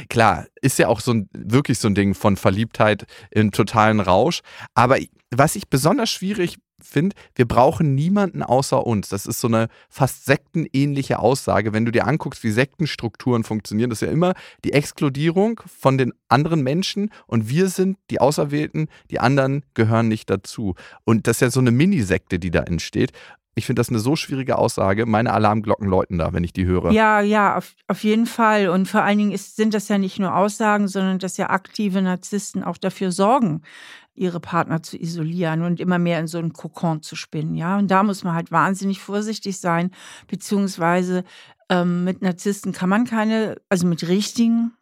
[0.08, 4.40] Klar, ist ja auch so ein, wirklich so ein Ding von Verliebtheit in totalen Rausch.
[4.74, 4.98] Aber
[5.30, 9.08] was ich besonders schwierig finde, wir brauchen niemanden außer uns.
[9.08, 11.72] Das ist so eine fast sektenähnliche Aussage.
[11.72, 16.12] Wenn du dir anguckst, wie Sektenstrukturen funktionieren, das ist ja immer die Exkludierung von den
[16.28, 20.74] anderen Menschen und wir sind die Auserwählten, die anderen gehören nicht dazu.
[21.04, 23.12] Und das ist ja so eine Mini-Sekte, die da entsteht.
[23.56, 25.06] Ich finde das eine so schwierige Aussage.
[25.06, 26.92] Meine Alarmglocken läuten da, wenn ich die höre.
[26.92, 28.68] Ja, ja, auf, auf jeden Fall.
[28.68, 32.00] Und vor allen Dingen ist, sind das ja nicht nur Aussagen, sondern dass ja aktive
[32.00, 33.62] Narzissten auch dafür sorgen,
[34.20, 37.54] ihre Partner zu isolieren und immer mehr in so einen Kokon zu spinnen.
[37.54, 39.90] Ja, und da muss man halt wahnsinnig vorsichtig sein,
[40.28, 41.24] beziehungsweise
[41.70, 44.72] ähm, mit Narzissten kann man keine, also mit richtigen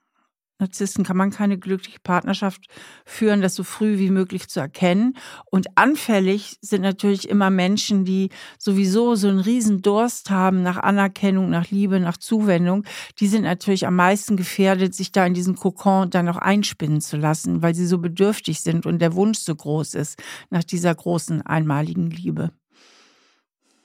[0.58, 2.66] Narzissten kann man keine glückliche Partnerschaft
[3.04, 5.16] führen, das so früh wie möglich zu erkennen.
[5.46, 11.50] Und anfällig sind natürlich immer Menschen, die sowieso so einen riesen Durst haben nach Anerkennung,
[11.50, 12.84] nach Liebe, nach Zuwendung.
[13.20, 17.16] Die sind natürlich am meisten gefährdet, sich da in diesen Kokon dann noch einspinnen zu
[17.16, 21.42] lassen, weil sie so bedürftig sind und der Wunsch so groß ist nach dieser großen
[21.42, 22.50] einmaligen Liebe.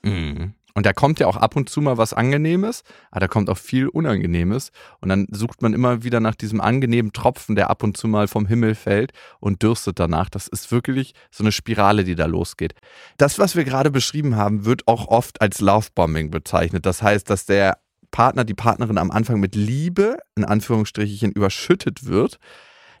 [0.02, 0.54] Mhm.
[0.74, 2.82] Und da kommt ja auch ab und zu mal was Angenehmes,
[3.12, 4.72] aber da kommt auch viel Unangenehmes.
[5.00, 8.26] Und dann sucht man immer wieder nach diesem angenehmen Tropfen, der ab und zu mal
[8.26, 10.28] vom Himmel fällt und dürstet danach.
[10.28, 12.74] Das ist wirklich so eine Spirale, die da losgeht.
[13.18, 16.86] Das, was wir gerade beschrieben haben, wird auch oft als Lovebombing bezeichnet.
[16.86, 17.78] Das heißt, dass der
[18.10, 22.38] Partner, die Partnerin am Anfang mit Liebe, in Anführungsstrichen, überschüttet wird.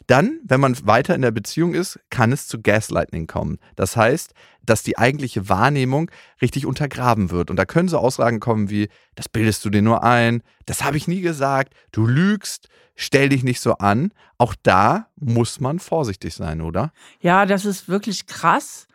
[0.06, 3.58] Dann, wenn man weiter in der Beziehung ist, kann es zu Gaslighting kommen.
[3.76, 6.10] Das heißt, dass die eigentliche Wahrnehmung
[6.42, 7.50] richtig untergraben wird.
[7.50, 10.96] Und da können so Aussagen kommen wie, das bildest du dir nur ein, das habe
[10.96, 14.12] ich nie gesagt, du lügst, stell dich nicht so an.
[14.38, 16.92] Auch da muss man vorsichtig sein, oder?
[17.20, 18.86] Ja, das ist wirklich krass,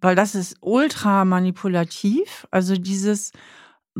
[0.00, 2.46] weil das ist ultra manipulativ.
[2.50, 3.32] Also dieses,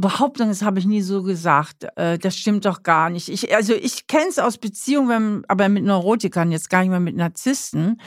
[0.01, 1.87] Behauptung, das habe ich nie so gesagt.
[1.97, 3.29] Äh, das stimmt doch gar nicht.
[3.29, 7.17] Ich, also ich kenne es aus Beziehungen, aber mit Neurotikern, jetzt gar nicht mehr mit
[7.17, 8.01] Narzissten.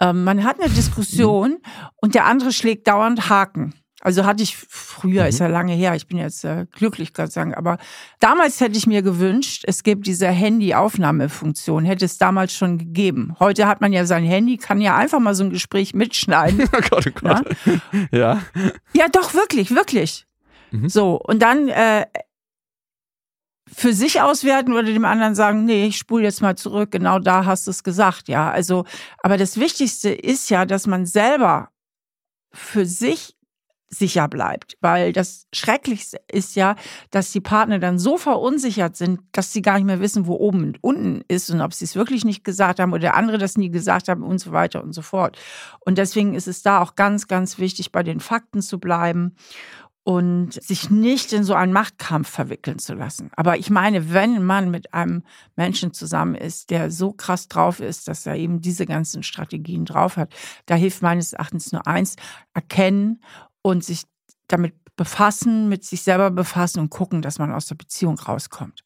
[0.00, 1.88] Ähm, man hat eine Diskussion mhm.
[1.96, 3.74] und der andere schlägt dauernd Haken.
[4.00, 5.28] Also hatte ich früher, mhm.
[5.28, 7.78] ist ja lange her, ich bin jetzt äh, glücklich, Gott Dank, aber
[8.20, 13.34] damals hätte ich mir gewünscht, es gibt diese Handy-Aufnahmefunktion, hätte es damals schon gegeben.
[13.40, 16.68] Heute hat man ja sein Handy, kann ja einfach mal so ein Gespräch mitschneiden.
[16.72, 17.56] oh Gott, oh Gott.
[18.12, 18.18] Ja?
[18.18, 18.42] ja.
[18.92, 20.27] Ja, doch, wirklich, wirklich.
[20.70, 20.88] Mhm.
[20.88, 22.06] So, und dann äh,
[23.72, 27.44] für sich auswerten oder dem anderen sagen, nee, ich spule jetzt mal zurück, genau da
[27.44, 28.50] hast du es gesagt, ja.
[28.50, 28.84] Also,
[29.18, 31.70] aber das Wichtigste ist ja, dass man selber
[32.52, 33.34] für sich
[33.90, 36.76] sicher bleibt, weil das Schrecklichste ist ja,
[37.10, 40.62] dass die Partner dann so verunsichert sind, dass sie gar nicht mehr wissen, wo oben
[40.64, 43.56] und unten ist und ob sie es wirklich nicht gesagt haben oder der andere das
[43.56, 45.38] nie gesagt haben und so weiter und so fort.
[45.80, 49.34] Und deswegen ist es da auch ganz, ganz wichtig, bei den Fakten zu bleiben
[50.08, 53.30] und sich nicht in so einen Machtkampf verwickeln zu lassen.
[53.36, 55.22] Aber ich meine, wenn man mit einem
[55.54, 60.16] Menschen zusammen ist, der so krass drauf ist, dass er eben diese ganzen Strategien drauf
[60.16, 60.32] hat,
[60.64, 62.16] da hilft meines Erachtens nur eins,
[62.54, 63.22] erkennen
[63.60, 64.04] und sich
[64.46, 68.84] damit befassen, mit sich selber befassen und gucken, dass man aus der Beziehung rauskommt.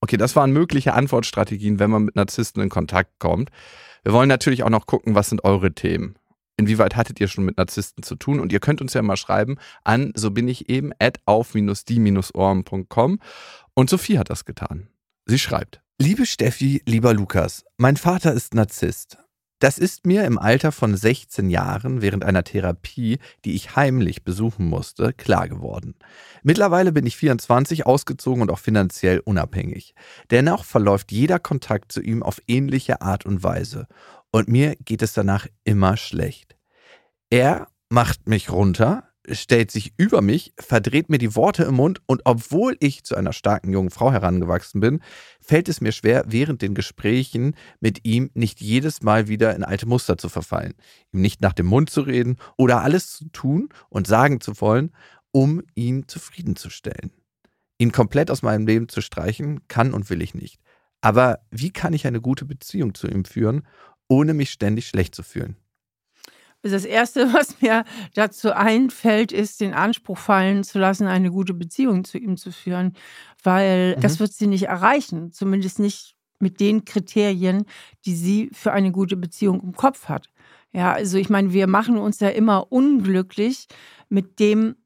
[0.00, 3.50] Okay, das waren mögliche Antwortstrategien, wenn man mit Narzissten in Kontakt kommt.
[4.02, 6.16] Wir wollen natürlich auch noch gucken, was sind eure Themen?
[6.56, 8.40] Inwieweit hattet ihr schon mit Narzissten zu tun?
[8.40, 13.20] Und ihr könnt uns ja mal schreiben an, so bin ich eben, at auf-die-ohren.com.
[13.74, 14.88] Und Sophie hat das getan.
[15.26, 15.82] Sie schreibt.
[15.98, 19.18] Liebe Steffi, lieber Lukas, mein Vater ist Narzisst.
[19.58, 24.66] Das ist mir im Alter von 16 Jahren während einer Therapie, die ich heimlich besuchen
[24.66, 25.94] musste, klar geworden.
[26.42, 29.94] Mittlerweile bin ich 24, ausgezogen und auch finanziell unabhängig.
[30.30, 33.88] Dennoch verläuft jeder Kontakt zu ihm auf ähnliche Art und Weise
[34.36, 36.58] und mir geht es danach immer schlecht.
[37.30, 42.20] Er macht mich runter, stellt sich über mich, verdreht mir die Worte im Mund und
[42.26, 45.00] obwohl ich zu einer starken jungen Frau herangewachsen bin,
[45.40, 49.86] fällt es mir schwer, während den Gesprächen mit ihm nicht jedes Mal wieder in alte
[49.86, 50.74] Muster zu verfallen,
[51.12, 54.92] ihm nicht nach dem Mund zu reden oder alles zu tun und sagen zu wollen,
[55.32, 57.10] um ihn zufriedenzustellen.
[57.78, 60.60] Ihn komplett aus meinem Leben zu streichen, kann und will ich nicht.
[61.00, 63.62] Aber wie kann ich eine gute Beziehung zu ihm führen,
[64.08, 65.56] ohne mich ständig schlecht zu fühlen?
[66.62, 71.54] Also das Erste, was mir dazu einfällt, ist, den Anspruch fallen zu lassen, eine gute
[71.54, 72.94] Beziehung zu ihm zu führen,
[73.42, 74.00] weil mhm.
[74.00, 77.64] das wird sie nicht erreichen, zumindest nicht mit den Kriterien,
[78.04, 80.28] die sie für eine gute Beziehung im Kopf hat.
[80.72, 83.66] Ja, also ich meine, wir machen uns ja immer unglücklich
[84.08, 84.76] mit dem,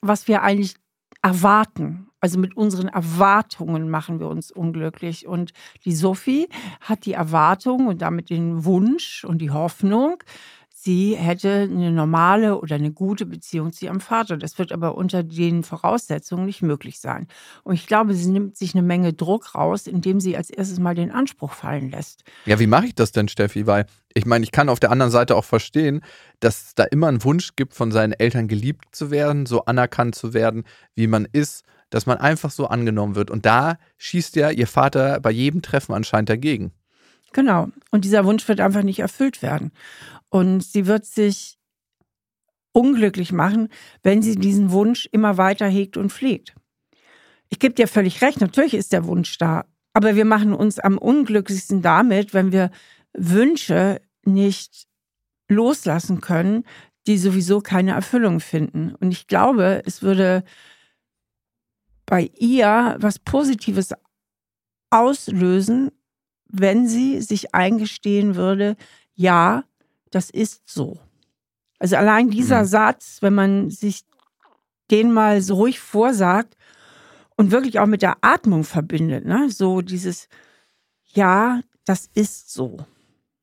[0.00, 0.76] was wir eigentlich
[1.22, 2.09] erwarten.
[2.20, 5.26] Also mit unseren Erwartungen machen wir uns unglücklich.
[5.26, 5.52] Und
[5.84, 6.48] die Sophie
[6.80, 10.22] hat die Erwartung und damit den Wunsch und die Hoffnung,
[10.82, 14.36] sie hätte eine normale oder eine gute Beziehung zu ihrem Vater.
[14.36, 17.26] Das wird aber unter den Voraussetzungen nicht möglich sein.
[17.64, 20.94] Und ich glaube, sie nimmt sich eine Menge Druck raus, indem sie als erstes mal
[20.94, 22.24] den Anspruch fallen lässt.
[22.46, 23.66] Ja, wie mache ich das denn, Steffi?
[23.66, 26.00] Weil ich meine, ich kann auf der anderen Seite auch verstehen,
[26.40, 30.14] dass es da immer einen Wunsch gibt, von seinen Eltern geliebt zu werden, so anerkannt
[30.14, 33.30] zu werden, wie man ist, dass man einfach so angenommen wird.
[33.30, 36.72] Und da schießt ja ihr Vater bei jedem Treffen anscheinend dagegen.
[37.32, 37.68] Genau.
[37.90, 39.72] Und dieser Wunsch wird einfach nicht erfüllt werden.
[40.28, 41.58] Und sie wird sich
[42.72, 43.68] unglücklich machen,
[44.02, 46.54] wenn sie diesen Wunsch immer weiter hegt und pflegt.
[47.48, 50.98] Ich gebe dir völlig recht, natürlich ist der Wunsch da, aber wir machen uns am
[50.98, 52.70] unglücklichsten damit, wenn wir
[53.12, 54.86] Wünsche nicht
[55.48, 56.64] loslassen können,
[57.08, 58.94] die sowieso keine Erfüllung finden.
[59.00, 60.44] Und ich glaube, es würde
[62.10, 63.94] bei ihr was Positives
[64.90, 65.92] auslösen,
[66.48, 68.76] wenn sie sich eingestehen würde,
[69.14, 69.62] ja,
[70.10, 70.98] das ist so.
[71.78, 72.66] Also allein dieser mhm.
[72.66, 74.04] Satz, wenn man sich
[74.90, 76.56] den mal so ruhig vorsagt
[77.36, 79.48] und wirklich auch mit der Atmung verbindet, ne?
[79.48, 80.28] so dieses,
[81.06, 82.78] ja, das ist so.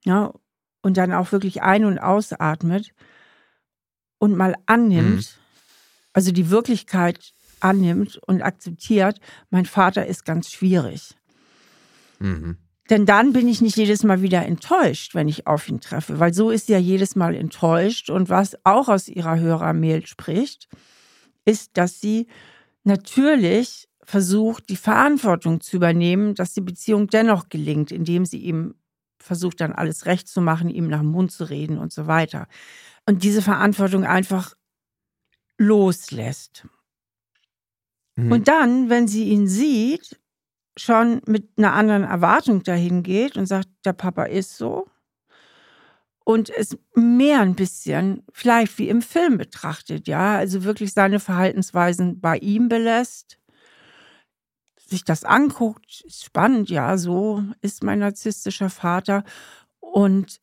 [0.04, 0.34] Ja,
[0.82, 2.94] und dann auch wirklich ein- und ausatmet
[4.20, 5.42] und mal annimmt, mhm.
[6.12, 11.16] also die Wirklichkeit annimmt und akzeptiert, mein Vater ist ganz schwierig.
[12.20, 12.58] Mhm.
[12.90, 16.34] Denn dann bin ich nicht jedes Mal wieder enttäuscht, wenn ich auf ihn treffe, weil
[16.34, 18.10] so ist sie ja jedes Mal enttäuscht.
[18.10, 20.70] Und was auch aus ihrer Hörermail spricht,
[21.44, 22.28] ist, dass sie
[22.84, 28.76] natürlich versucht, die Verantwortung zu übernehmen, dass die Beziehung dennoch gelingt, indem sie ihm
[29.20, 32.48] versucht dann alles recht zu machen, ihm nach dem Mund zu reden und so weiter.
[33.06, 34.56] Und diese Verantwortung einfach
[35.58, 36.66] loslässt.
[38.18, 38.32] Mhm.
[38.32, 40.20] Und dann, wenn sie ihn sieht,
[40.76, 44.88] schon mit einer anderen Erwartung dahin geht und sagt, der Papa ist so.
[46.24, 52.20] Und es mehr ein bisschen, vielleicht wie im Film betrachtet, ja, also wirklich seine Verhaltensweisen
[52.20, 53.40] bei ihm belässt,
[54.76, 59.24] sich das anguckt, ist spannend, ja, so ist mein narzisstischer Vater.
[59.80, 60.42] Und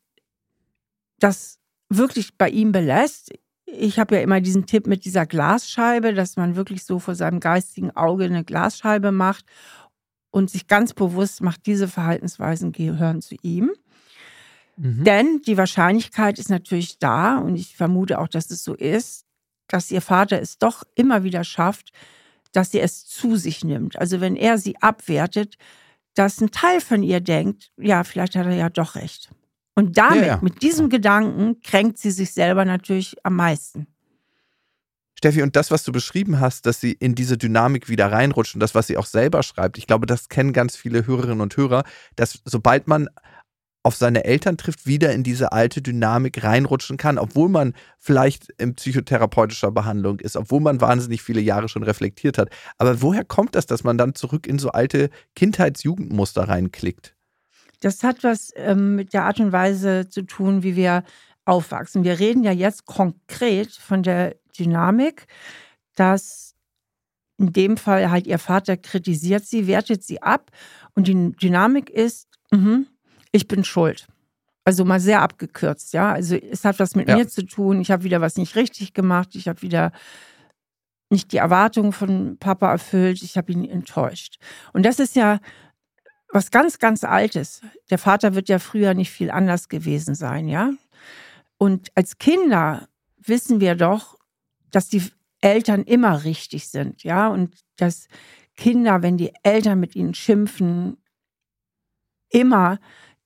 [1.18, 1.58] das
[1.88, 3.30] wirklich bei ihm belässt.
[3.76, 7.40] Ich habe ja immer diesen Tipp mit dieser Glasscheibe, dass man wirklich so vor seinem
[7.40, 9.44] geistigen Auge eine Glasscheibe macht
[10.30, 13.70] und sich ganz bewusst macht, diese Verhaltensweisen gehören zu ihm.
[14.76, 15.04] Mhm.
[15.04, 19.24] Denn die Wahrscheinlichkeit ist natürlich da und ich vermute auch, dass es so ist,
[19.68, 21.92] dass ihr Vater es doch immer wieder schafft,
[22.52, 23.98] dass sie es zu sich nimmt.
[23.98, 25.56] Also wenn er sie abwertet,
[26.14, 29.30] dass ein Teil von ihr denkt, ja, vielleicht hat er ja doch recht.
[29.74, 30.38] Und damit, ja, ja.
[30.40, 33.86] mit diesem Gedanken, kränkt sie sich selber natürlich am meisten.
[35.16, 38.60] Steffi, und das, was du beschrieben hast, dass sie in diese Dynamik wieder reinrutscht und
[38.60, 41.84] das, was sie auch selber schreibt, ich glaube, das kennen ganz viele Hörerinnen und Hörer,
[42.16, 43.08] dass sobald man
[43.84, 48.74] auf seine Eltern trifft, wieder in diese alte Dynamik reinrutschen kann, obwohl man vielleicht in
[48.74, 52.48] psychotherapeutischer Behandlung ist, obwohl man wahnsinnig viele Jahre schon reflektiert hat.
[52.78, 57.13] Aber woher kommt das, dass man dann zurück in so alte Kindheitsjugendmuster reinklickt?
[57.80, 61.04] Das hat was ähm, mit der Art und Weise zu tun, wie wir
[61.44, 62.04] aufwachsen.
[62.04, 65.26] Wir reden ja jetzt konkret von der Dynamik,
[65.94, 66.54] dass
[67.38, 70.50] in dem Fall halt ihr Vater kritisiert sie, wertet sie ab
[70.94, 72.84] und die Dynamik ist, mh,
[73.32, 74.06] ich bin schuld.
[74.64, 76.12] Also mal sehr abgekürzt, ja.
[76.12, 77.16] Also es hat was mit ja.
[77.16, 77.80] mir zu tun.
[77.80, 79.34] Ich habe wieder was nicht richtig gemacht.
[79.34, 79.92] Ich habe wieder
[81.10, 83.22] nicht die Erwartungen von Papa erfüllt.
[83.22, 84.38] Ich habe ihn enttäuscht.
[84.72, 85.38] Und das ist ja
[86.34, 87.60] was ganz, ganz Altes.
[87.90, 90.72] Der Vater wird ja früher nicht viel anders gewesen sein, ja.
[91.58, 94.18] Und als Kinder wissen wir doch,
[94.72, 95.02] dass die
[95.40, 98.08] Eltern immer richtig sind, ja, und dass
[98.56, 100.96] Kinder, wenn die Eltern mit ihnen schimpfen,
[102.30, 102.80] immer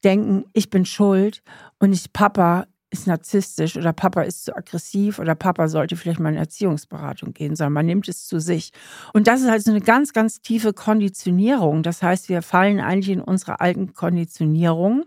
[0.05, 1.43] denken, ich bin schuld
[1.79, 6.31] und nicht Papa ist narzisstisch oder Papa ist zu aggressiv oder Papa sollte vielleicht mal
[6.31, 8.73] in Erziehungsberatung gehen, sondern man nimmt es zu sich.
[9.13, 11.83] Und das ist halt so eine ganz, ganz tiefe Konditionierung.
[11.83, 15.05] Das heißt, wir fallen eigentlich in unsere alten Konditionierungen.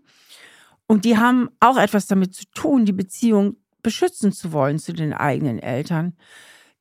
[0.86, 5.13] Und die haben auch etwas damit zu tun, die Beziehung beschützen zu wollen zu den
[5.13, 6.13] eigenen Eltern.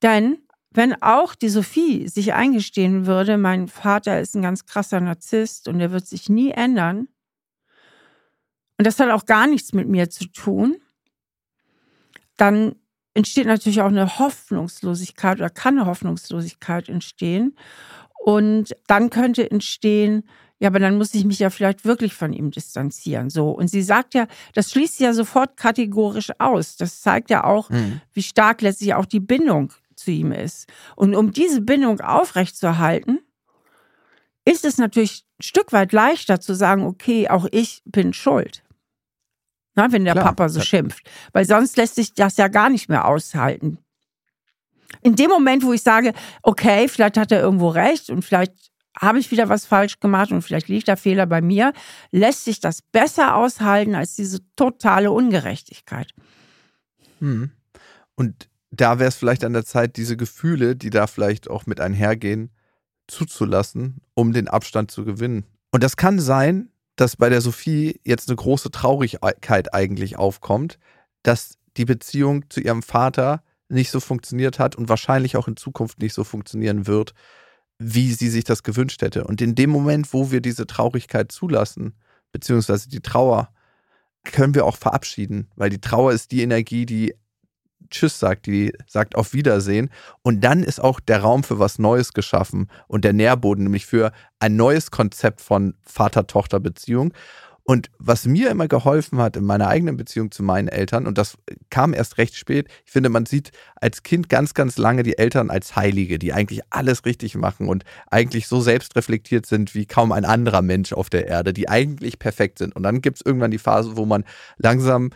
[0.03, 0.39] Denn
[0.71, 5.81] wenn auch die Sophie sich eingestehen würde, mein Vater ist ein ganz krasser Narzisst und
[5.81, 7.09] er wird sich nie ändern,
[8.81, 10.81] und das hat auch gar nichts mit mir zu tun,
[12.41, 12.77] dann
[13.15, 17.57] entsteht natürlich auch eine Hoffnungslosigkeit oder kann eine Hoffnungslosigkeit entstehen.
[18.25, 20.25] Und dann könnte entstehen,
[20.59, 23.31] ja, aber dann muss ich mich ja vielleicht wirklich von ihm distanzieren.
[23.31, 23.51] So.
[23.51, 26.77] Und sie sagt ja, das schließt sie ja sofort kategorisch aus.
[26.77, 28.03] Das zeigt ja auch, mhm.
[28.13, 30.69] wie stark letztlich auch die Bindung zu ihm ist.
[30.97, 33.21] Und um diese Bindung aufrechtzuerhalten,
[34.45, 38.63] ist es natürlich ein Stück weit leichter zu sagen, okay, auch ich bin schuld.
[39.81, 40.27] Na, wenn der Klar.
[40.27, 41.09] Papa so schimpft.
[41.33, 43.79] Weil sonst lässt sich das ja gar nicht mehr aushalten.
[45.03, 46.13] In dem Moment, wo ich sage,
[46.43, 48.53] okay, vielleicht hat er irgendwo recht und vielleicht
[48.99, 51.73] habe ich wieder was falsch gemacht und vielleicht liegt der Fehler bei mir,
[52.11, 56.13] lässt sich das besser aushalten als diese totale Ungerechtigkeit.
[57.21, 57.51] Hm.
[58.17, 61.81] Und da wäre es vielleicht an der Zeit, diese Gefühle, die da vielleicht auch mit
[61.81, 62.51] einhergehen,
[63.07, 65.45] zuzulassen, um den Abstand zu gewinnen.
[65.71, 66.69] Und das kann sein,
[67.01, 70.79] dass bei der Sophie jetzt eine große Traurigkeit eigentlich aufkommt,
[71.23, 76.01] dass die Beziehung zu ihrem Vater nicht so funktioniert hat und wahrscheinlich auch in Zukunft
[76.01, 77.15] nicht so funktionieren wird,
[77.79, 79.25] wie sie sich das gewünscht hätte.
[79.25, 81.95] Und in dem Moment, wo wir diese Traurigkeit zulassen,
[82.33, 83.49] beziehungsweise die Trauer,
[84.25, 87.15] können wir auch verabschieden, weil die Trauer ist die Energie, die
[87.91, 89.91] Tschüss sagt, die sagt auf Wiedersehen.
[90.23, 94.13] Und dann ist auch der Raum für was Neues geschaffen und der Nährboden, nämlich für
[94.39, 97.13] ein neues Konzept von Vater-Tochter-Beziehung.
[97.71, 101.37] Und was mir immer geholfen hat in meiner eigenen Beziehung zu meinen Eltern, und das
[101.69, 105.51] kam erst recht spät, ich finde, man sieht als Kind ganz, ganz lange die Eltern
[105.51, 110.25] als Heilige, die eigentlich alles richtig machen und eigentlich so selbstreflektiert sind wie kaum ein
[110.25, 112.75] anderer Mensch auf der Erde, die eigentlich perfekt sind.
[112.75, 114.25] Und dann gibt es irgendwann die Phase, wo man
[114.57, 115.11] langsam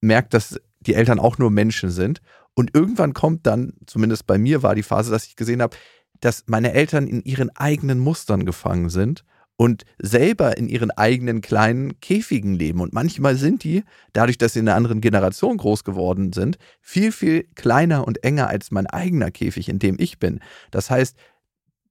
[0.00, 2.20] merkt, dass die Eltern auch nur Menschen sind.
[2.54, 5.76] Und irgendwann kommt dann, zumindest bei mir war die Phase, dass ich gesehen habe,
[6.20, 9.24] dass meine Eltern in ihren eigenen Mustern gefangen sind
[9.56, 12.80] und selber in ihren eigenen kleinen Käfigen leben.
[12.80, 17.12] Und manchmal sind die, dadurch, dass sie in einer anderen Generation groß geworden sind, viel,
[17.12, 20.40] viel kleiner und enger als mein eigener Käfig, in dem ich bin.
[20.70, 21.16] Das heißt,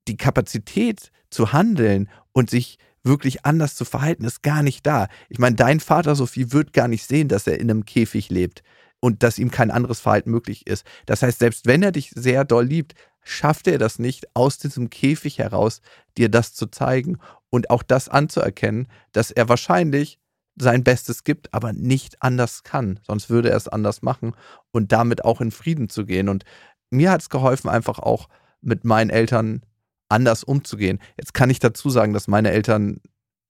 [0.08, 5.08] die Kapazität zu handeln und sich wirklich anders zu verhalten, ist gar nicht da.
[5.30, 8.64] Ich meine, dein Vater, Sophie, wird gar nicht sehen, dass er in einem Käfig lebt
[9.00, 10.86] und dass ihm kein anderes Verhalten möglich ist.
[11.06, 14.90] Das heißt, selbst wenn er dich sehr doll liebt, schafft er das nicht, aus diesem
[14.90, 15.82] Käfig heraus
[16.18, 17.18] dir das zu zeigen
[17.50, 20.20] und auch das anzuerkennen, dass er wahrscheinlich
[20.60, 23.00] sein Bestes gibt, aber nicht anders kann.
[23.06, 24.34] Sonst würde er es anders machen
[24.72, 26.30] und damit auch in Frieden zu gehen.
[26.30, 26.46] Und
[26.90, 28.28] mir hat es geholfen, einfach auch
[28.62, 29.62] mit meinen Eltern
[30.10, 31.00] anders umzugehen.
[31.18, 33.02] Jetzt kann ich dazu sagen, dass meine Eltern,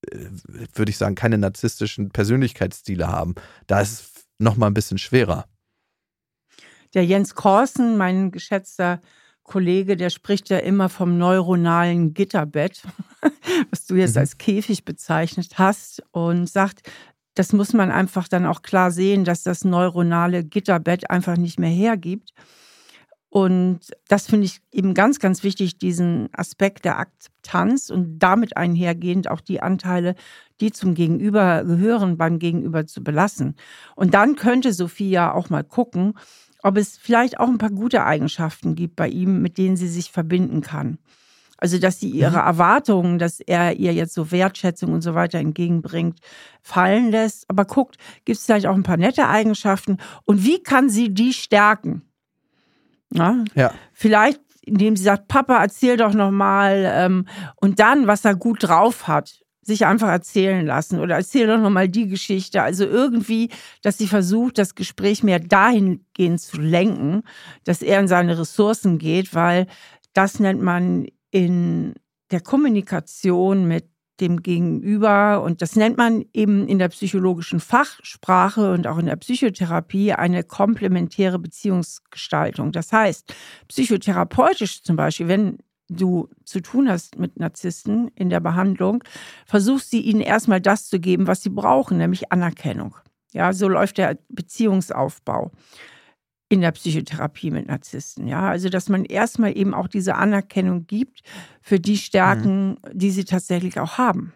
[0.10, 0.18] äh,
[0.74, 3.36] würde ich sagen, keine narzisstischen Persönlichkeitsstile haben.
[3.68, 5.46] Da ist es nochmal ein bisschen schwerer.
[6.94, 9.02] Der Jens Korsen, mein geschätzter
[9.44, 12.84] Kollege, der spricht ja immer vom neuronalen Gitterbett,
[13.72, 14.20] was du jetzt mhm.
[14.22, 16.90] als Käfig bezeichnet hast, und sagt,
[17.34, 21.70] das muss man einfach dann auch klar sehen, dass das neuronale Gitterbett einfach nicht mehr
[21.70, 22.34] hergibt.
[23.30, 29.30] Und das finde ich eben ganz, ganz wichtig, diesen Aspekt der Akzeptanz und damit einhergehend
[29.30, 30.16] auch die Anteile,
[30.62, 33.56] die zum Gegenüber gehören, beim Gegenüber zu belassen.
[33.96, 36.14] Und dann könnte Sophia auch mal gucken,
[36.64, 40.12] ob es vielleicht auch ein paar gute Eigenschaften gibt bei ihm, mit denen sie sich
[40.12, 40.98] verbinden kann.
[41.58, 42.48] Also, dass sie ihre mhm.
[42.48, 46.20] Erwartungen, dass er ihr jetzt so Wertschätzung und so weiter entgegenbringt,
[46.62, 47.50] fallen lässt.
[47.50, 51.34] Aber guckt, gibt es vielleicht auch ein paar nette Eigenschaften und wie kann sie die
[51.34, 52.04] stärken?
[53.14, 53.44] Ja.
[53.56, 53.74] ja.
[53.94, 59.08] Vielleicht, indem sie sagt, Papa, erzähl doch nochmal ähm, und dann, was er gut drauf
[59.08, 62.64] hat, sich einfach erzählen lassen oder erzähl doch nochmal die Geschichte.
[62.64, 63.50] Also irgendwie,
[63.82, 67.24] dass sie versucht, das Gespräch mehr dahingehend zu lenken,
[67.66, 69.68] dass er in seine Ressourcen geht, weil
[70.14, 71.96] das nennt man in
[72.32, 73.90] der Kommunikation mit
[74.20, 75.42] dem Gegenüber.
[75.44, 80.44] Und das nennt man eben in der psychologischen Fachsprache und auch in der Psychotherapie eine
[80.44, 82.72] komplementäre Beziehungsgestaltung.
[82.72, 83.34] Das heißt,
[83.68, 85.58] psychotherapeutisch zum Beispiel, wenn
[85.90, 89.04] du zu tun hast mit Narzissten in der Behandlung,
[89.46, 92.96] versuchst du ihnen erstmal das zu geben, was sie brauchen, nämlich Anerkennung.
[93.34, 95.52] Ja, so läuft der Beziehungsaufbau
[96.50, 98.28] in der Psychotherapie mit Narzissten.
[98.28, 101.22] Ja, also dass man erstmal eben auch diese Anerkennung gibt
[101.62, 102.78] für die Stärken, mhm.
[102.94, 104.34] die sie tatsächlich auch haben.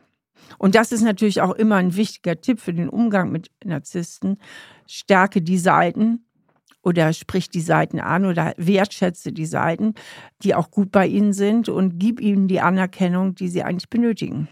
[0.57, 4.38] Und das ist natürlich auch immer ein wichtiger Tipp für den Umgang mit Narzissten.
[4.88, 6.26] Stärke die Seiten
[6.84, 9.93] oder sprich die Seiten an oder wertschätze die Seiten,
[10.43, 14.49] die auch gut bei ihnen sind und gib ihnen die Anerkennung, die sie eigentlich benötigen.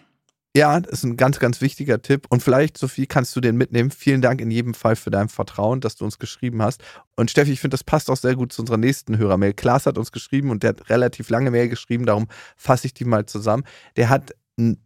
[0.55, 2.25] Ja, das ist ein ganz, ganz wichtiger Tipp.
[2.29, 3.91] Und vielleicht, Sophie, kannst du den mitnehmen.
[3.91, 6.81] Vielen Dank in jedem Fall für dein Vertrauen, dass du uns geschrieben hast.
[7.15, 9.53] Und Steffi, ich finde, das passt auch sehr gut zu unserer nächsten Hörermail.
[9.53, 13.05] Klaas hat uns geschrieben und der hat relativ lange Mail geschrieben, darum fasse ich die
[13.05, 13.63] mal zusammen.
[13.95, 14.83] Der hat einen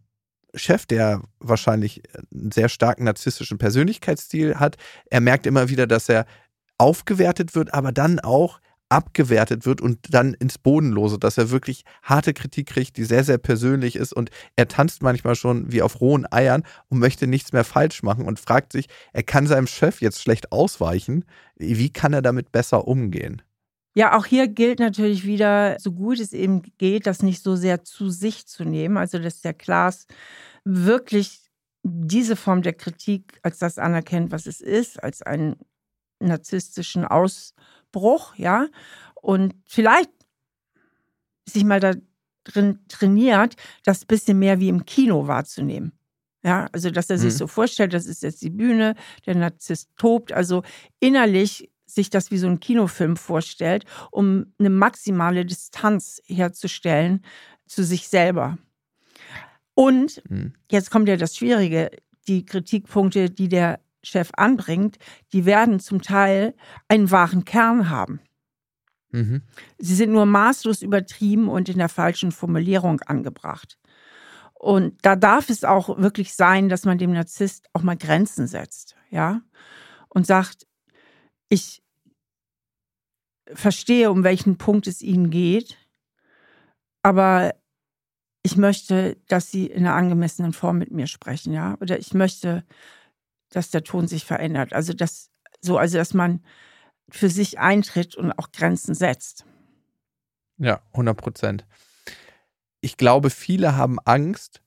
[0.54, 2.02] Chef, der wahrscheinlich
[2.32, 4.76] einen sehr starken narzisstischen Persönlichkeitsstil hat.
[5.10, 6.26] Er merkt immer wieder, dass er
[6.76, 8.60] aufgewertet wird, aber dann auch
[8.94, 13.38] abgewertet wird und dann ins Bodenlose, dass er wirklich harte Kritik kriegt, die sehr, sehr
[13.38, 17.64] persönlich ist und er tanzt manchmal schon wie auf rohen Eiern und möchte nichts mehr
[17.64, 21.24] falsch machen und fragt sich, er kann seinem Chef jetzt schlecht ausweichen,
[21.56, 23.42] wie kann er damit besser umgehen?
[23.96, 27.84] Ja, auch hier gilt natürlich wieder, so gut es eben geht, das nicht so sehr
[27.84, 28.96] zu sich zu nehmen.
[28.96, 30.06] Also, dass der Klaas
[30.64, 31.40] wirklich
[31.84, 35.56] diese Form der Kritik als das anerkennt, was es ist, als einen
[36.18, 37.54] narzisstischen Ausdruck
[37.94, 38.66] Bruch, ja,
[39.14, 40.10] und vielleicht
[41.48, 41.94] sich mal da
[42.44, 45.92] drin trainiert, das bisschen mehr wie im Kino wahrzunehmen.
[46.42, 47.38] Ja, also dass er sich mhm.
[47.38, 50.62] so vorstellt, das ist jetzt die Bühne, der Narzisst tobt, also
[51.00, 57.24] innerlich sich das wie so ein Kinofilm vorstellt, um eine maximale Distanz herzustellen
[57.66, 58.58] zu sich selber.
[59.74, 60.52] Und mhm.
[60.70, 61.90] jetzt kommt ja das Schwierige,
[62.28, 64.98] die Kritikpunkte, die der Chef anbringt,
[65.32, 66.54] die werden zum Teil
[66.88, 68.20] einen wahren Kern haben.
[69.10, 69.42] Mhm.
[69.78, 73.78] Sie sind nur maßlos übertrieben und in der falschen Formulierung angebracht.
[74.54, 78.96] Und da darf es auch wirklich sein, dass man dem Narzisst auch mal Grenzen setzt,
[79.10, 79.42] ja,
[80.08, 80.66] und sagt,
[81.48, 81.82] ich
[83.52, 85.76] verstehe, um welchen Punkt es Ihnen geht,
[87.02, 87.54] aber
[88.42, 92.64] ich möchte, dass Sie in einer angemessenen Form mit mir sprechen, ja, oder ich möchte,
[93.54, 94.72] dass der Ton sich verändert.
[94.72, 95.30] Also das
[95.60, 96.42] so, also dass man
[97.08, 99.44] für sich eintritt und auch Grenzen setzt.
[100.58, 101.66] Ja, 100 Prozent.
[102.80, 104.62] Ich glaube, viele haben Angst,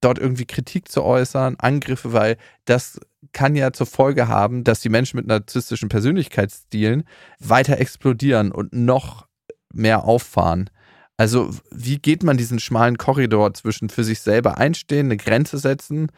[0.00, 3.00] dort irgendwie Kritik zu äußern, Angriffe, weil das
[3.32, 7.04] kann ja zur Folge haben, dass die Menschen mit narzisstischen Persönlichkeitsstilen
[7.38, 9.28] weiter explodieren und noch
[9.72, 10.70] mehr auffahren.
[11.16, 16.10] Also, wie geht man diesen schmalen Korridor zwischen für sich selber einstehen, eine Grenze setzen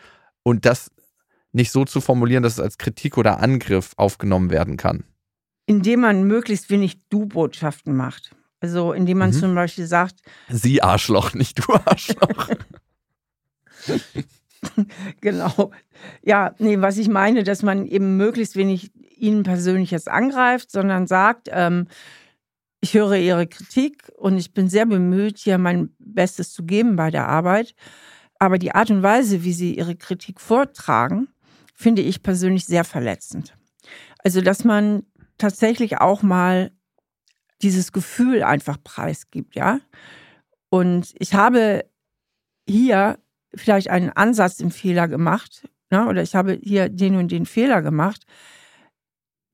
[0.42, 0.90] und das
[1.54, 5.04] nicht so zu formulieren, dass es als Kritik oder Angriff aufgenommen werden kann?
[5.66, 8.34] Indem man möglichst wenig Du-Botschaften macht.
[8.60, 9.34] Also indem man mhm.
[9.34, 12.48] zum Beispiel sagt, Sie Arschloch, nicht du Arschloch.
[15.20, 15.70] genau.
[16.22, 21.06] Ja, nee, was ich meine, dass man eben möglichst wenig ihnen persönlich jetzt angreift, sondern
[21.06, 21.86] sagt, ähm,
[22.80, 27.10] ich höre ihre Kritik und ich bin sehr bemüht, hier mein Bestes zu geben bei
[27.10, 27.74] der Arbeit.
[28.38, 31.28] Aber die Art und Weise, wie sie ihre Kritik vortragen,
[31.74, 33.56] finde ich persönlich sehr verletzend.
[34.18, 35.04] Also, dass man
[35.36, 36.70] tatsächlich auch mal
[37.62, 39.80] dieses Gefühl einfach preisgibt, ja.
[40.70, 41.84] Und ich habe
[42.68, 43.18] hier
[43.54, 46.06] vielleicht einen Ansatz im Fehler gemacht, ne?
[46.06, 48.24] oder ich habe hier den und den Fehler gemacht.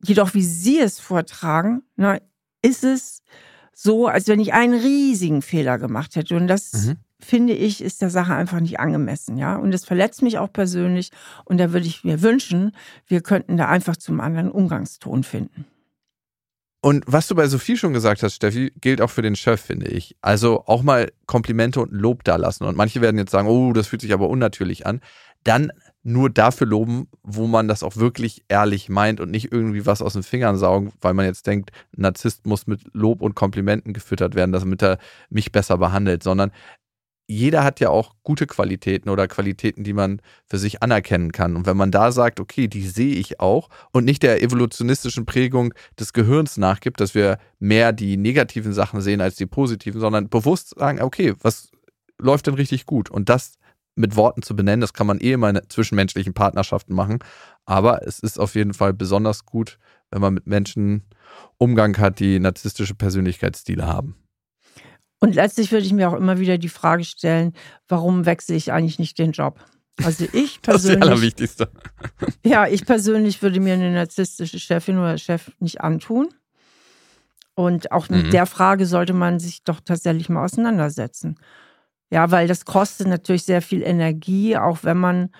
[0.03, 2.23] Jedoch, wie Sie es vortragen, ne,
[2.63, 3.23] ist es
[3.73, 6.37] so, als wenn ich einen riesigen Fehler gemacht hätte.
[6.37, 6.97] Und das mhm.
[7.21, 9.57] Finde ich, ist der Sache einfach nicht angemessen, ja.
[9.57, 11.11] Und das verletzt mich auch persönlich.
[11.45, 12.73] Und da würde ich mir wünschen,
[13.07, 15.67] wir könnten da einfach zum anderen Umgangston finden.
[16.83, 19.89] Und was du bei Sophie schon gesagt hast, Steffi, gilt auch für den Chef, finde
[19.89, 20.17] ich.
[20.23, 22.65] Also auch mal Komplimente und Lob da lassen.
[22.65, 25.01] Und manche werden jetzt sagen, oh, das fühlt sich aber unnatürlich an.
[25.45, 30.01] Dann nur dafür loben, wo man das auch wirklich ehrlich meint und nicht irgendwie was
[30.01, 34.35] aus den Fingern saugen, weil man jetzt denkt, Narzisst muss mit Lob und Komplimenten gefüttert
[34.35, 34.99] werden, damit er
[35.29, 36.53] mich besser behandelt, sondern
[37.31, 41.55] jeder hat ja auch gute Qualitäten oder Qualitäten, die man für sich anerkennen kann.
[41.55, 45.73] Und wenn man da sagt, okay, die sehe ich auch und nicht der evolutionistischen Prägung
[45.99, 50.77] des Gehirns nachgibt, dass wir mehr die negativen Sachen sehen als die positiven, sondern bewusst
[50.77, 51.71] sagen, okay, was
[52.19, 53.11] läuft denn richtig gut?
[53.11, 53.55] Und das
[53.95, 57.21] mit Worten zu benennen, das kann man eh immer in zwischenmenschlichen Partnerschaften machen.
[57.65, 59.79] Aber es ist auf jeden Fall besonders gut,
[60.11, 61.05] wenn man mit Menschen
[61.59, 64.17] Umgang hat, die narzisstische Persönlichkeitsstile haben.
[65.21, 67.53] Und letztlich würde ich mir auch immer wieder die Frage stellen,
[67.89, 69.61] warum wechsle ich eigentlich nicht den Job?
[70.03, 70.63] Also ich persönlich.
[70.63, 71.71] Das ist das Allerwichtigste.
[72.45, 76.29] Ja, ich persönlich würde mir eine narzisstische Chefin oder Chef nicht antun.
[77.55, 78.31] Und auch mit mhm.
[78.31, 81.39] der Frage sollte man sich doch tatsächlich mal auseinandersetzen.
[82.11, 85.31] Ja, weil das kostet natürlich sehr viel Energie, auch wenn man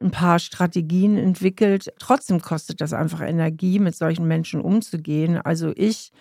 [0.00, 1.92] ein paar Strategien entwickelt.
[1.98, 5.38] Trotzdem kostet das einfach Energie, mit solchen Menschen umzugehen.
[5.38, 6.12] Also ich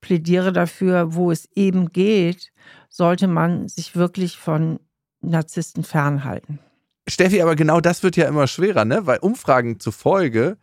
[0.00, 2.52] plädiere dafür, wo es eben geht,
[2.88, 4.80] sollte man sich wirklich von
[5.20, 6.58] Narzissten fernhalten.
[7.08, 9.06] Steffi, aber genau das wird ja immer schwerer, ne?
[9.06, 10.56] Weil Umfragen zufolge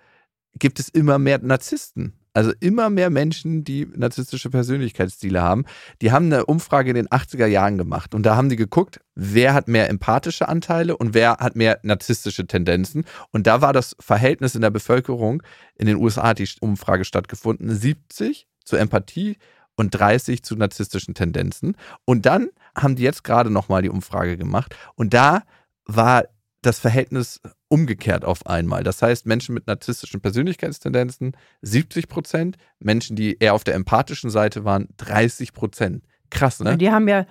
[0.57, 2.13] gibt es immer mehr Narzissten.
[2.33, 5.65] Also immer mehr Menschen, die narzisstische Persönlichkeitsstile haben.
[6.03, 9.55] Die haben eine Umfrage in den 80er Jahren gemacht und da haben die geguckt, wer
[9.55, 13.05] hat mehr empathische Anteile und wer hat mehr narzisstische Tendenzen.
[13.31, 15.41] Und da war das Verhältnis in der Bevölkerung,
[15.77, 19.37] in den USA hat die Umfrage stattgefunden, 70 zur Empathie
[19.75, 21.75] und 30 zu narzisstischen Tendenzen.
[22.05, 25.43] Und dann haben die jetzt gerade nochmal die Umfrage gemacht und da
[25.85, 26.25] war
[26.61, 27.39] das Verhältnis
[27.69, 28.83] umgekehrt auf einmal.
[28.83, 34.65] Das heißt, Menschen mit narzisstischen Persönlichkeitstendenzen 70 Prozent, Menschen, die eher auf der empathischen Seite
[34.65, 36.03] waren, 30 Prozent.
[36.29, 36.77] Krass, ne?
[36.77, 37.25] Die haben ja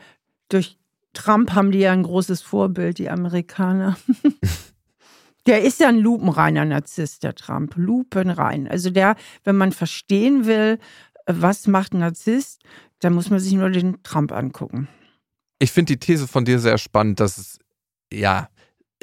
[0.49, 0.78] durch
[1.12, 3.97] Trump haben die ja ein großes Vorbild, die Amerikaner.
[5.47, 7.76] Der ist ja ein lupenreiner Narzisst, der Trump.
[7.76, 8.66] Lupenrein.
[8.66, 9.14] Also der,
[9.45, 10.80] wenn man verstehen will,
[11.26, 12.62] was macht ein Narzisst,
[13.00, 14.88] dann muss man sich nur den Trump angucken.
[15.58, 17.58] Ich finde die These von dir sehr spannend, dass es
[18.12, 18.48] ja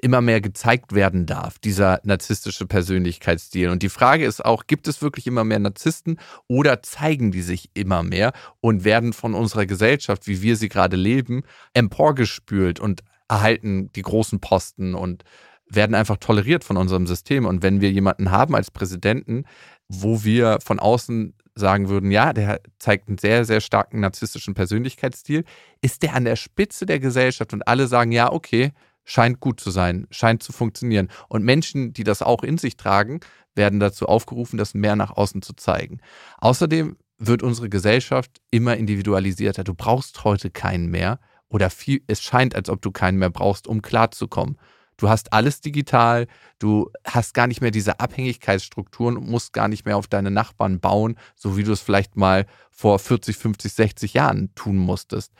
[0.01, 3.69] immer mehr gezeigt werden darf, dieser narzisstische Persönlichkeitsstil.
[3.69, 7.69] Und die Frage ist auch, gibt es wirklich immer mehr Narzissten oder zeigen die sich
[7.73, 11.43] immer mehr und werden von unserer Gesellschaft, wie wir sie gerade leben,
[11.73, 15.23] emporgespült und erhalten die großen Posten und
[15.69, 17.45] werden einfach toleriert von unserem System.
[17.45, 19.45] Und wenn wir jemanden haben als Präsidenten,
[19.87, 25.43] wo wir von außen sagen würden, ja, der zeigt einen sehr, sehr starken narzisstischen Persönlichkeitsstil,
[25.81, 28.71] ist der an der Spitze der Gesellschaft und alle sagen, ja, okay,
[29.05, 31.09] scheint gut zu sein, scheint zu funktionieren.
[31.27, 33.19] Und Menschen, die das auch in sich tragen,
[33.55, 35.99] werden dazu aufgerufen, das mehr nach außen zu zeigen.
[36.39, 39.63] Außerdem wird unsere Gesellschaft immer individualisierter.
[39.63, 43.67] Du brauchst heute keinen mehr oder viel, es scheint, als ob du keinen mehr brauchst,
[43.67, 44.57] um klarzukommen.
[44.97, 46.27] Du hast alles digital,
[46.59, 50.79] du hast gar nicht mehr diese Abhängigkeitsstrukturen und musst gar nicht mehr auf deine Nachbarn
[50.79, 55.33] bauen, so wie du es vielleicht mal vor 40, 50, 60 Jahren tun musstest.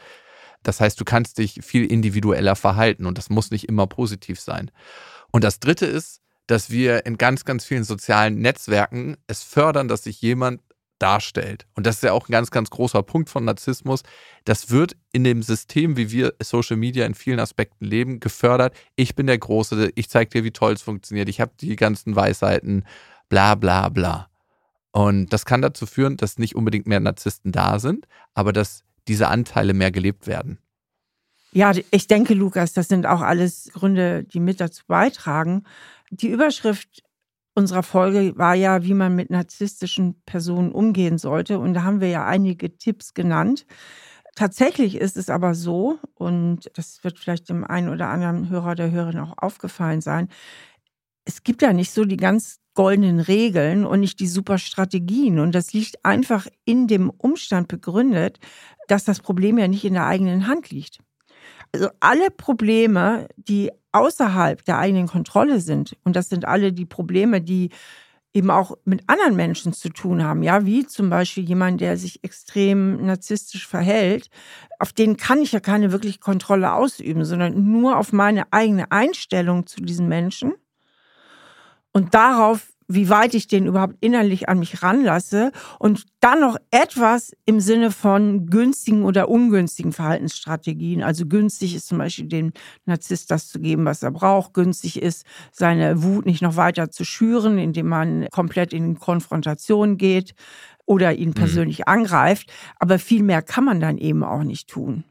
[0.64, 4.72] Das heißt, du kannst dich viel individueller verhalten und das muss nicht immer positiv sein.
[5.32, 10.04] Und das Dritte ist, dass wir in ganz, ganz vielen sozialen Netzwerken es fördern, dass
[10.04, 10.62] sich jemand
[11.04, 11.68] darstellt.
[11.76, 14.04] Und das ist ja auch ein ganz, ganz großer Punkt von Narzissmus.
[14.45, 18.74] Das wird in dem System, wie wir Social Media in vielen Aspekten leben, gefördert.
[18.95, 22.16] Ich bin der Große, ich zeige dir, wie toll es funktioniert, ich habe die ganzen
[22.16, 22.86] Weisheiten,
[23.28, 24.30] bla bla bla.
[24.91, 29.28] Und das kann dazu führen, dass nicht unbedingt mehr Narzissten da sind, aber dass diese
[29.28, 30.58] Anteile mehr gelebt werden.
[31.51, 35.66] Ja, ich denke, Lukas, das sind auch alles Gründe, die mit dazu beitragen.
[36.12, 37.03] Die Überschrift
[37.56, 41.60] unserer Folge war ja, wie man mit narzisstischen Personen umgehen sollte.
[41.60, 43.66] Und da haben wir ja einige Tipps genannt.
[44.36, 48.91] Tatsächlich ist es aber so, und das wird vielleicht dem einen oder anderen Hörer oder
[48.91, 50.30] Hörerin auch aufgefallen sein,
[51.26, 55.39] es gibt ja nicht so die ganz goldenen Regeln und nicht die super Strategien.
[55.39, 58.39] Und das liegt einfach in dem Umstand begründet,
[58.88, 60.99] dass das Problem ja nicht in der eigenen Hand liegt.
[61.72, 67.41] Also alle Probleme, die außerhalb der eigenen Kontrolle sind, und das sind alle die Probleme,
[67.41, 67.70] die
[68.34, 72.24] eben auch mit anderen Menschen zu tun haben, ja, wie zum Beispiel jemand, der sich
[72.24, 74.30] extrem narzisstisch verhält,
[74.80, 79.68] auf den kann ich ja keine wirkliche Kontrolle ausüben, sondern nur auf meine eigene Einstellung
[79.68, 80.54] zu diesen Menschen.
[81.91, 87.31] Und darauf, wie weit ich den überhaupt innerlich an mich ranlasse und dann noch etwas
[87.45, 91.03] im Sinne von günstigen oder ungünstigen Verhaltensstrategien.
[91.03, 92.53] Also günstig ist zum Beispiel dem
[92.86, 94.53] Narzisst das zu geben, was er braucht.
[94.53, 100.34] Günstig ist, seine Wut nicht noch weiter zu schüren, indem man komplett in Konfrontation geht
[100.86, 101.36] oder ihn mhm.
[101.36, 101.86] persönlich mhm.
[101.88, 102.51] angreift.
[102.79, 105.03] Aber viel mehr kann man dann eben auch nicht tun.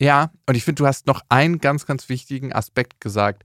[0.00, 3.42] Ja, und ich finde, du hast noch einen ganz, ganz wichtigen Aspekt gesagt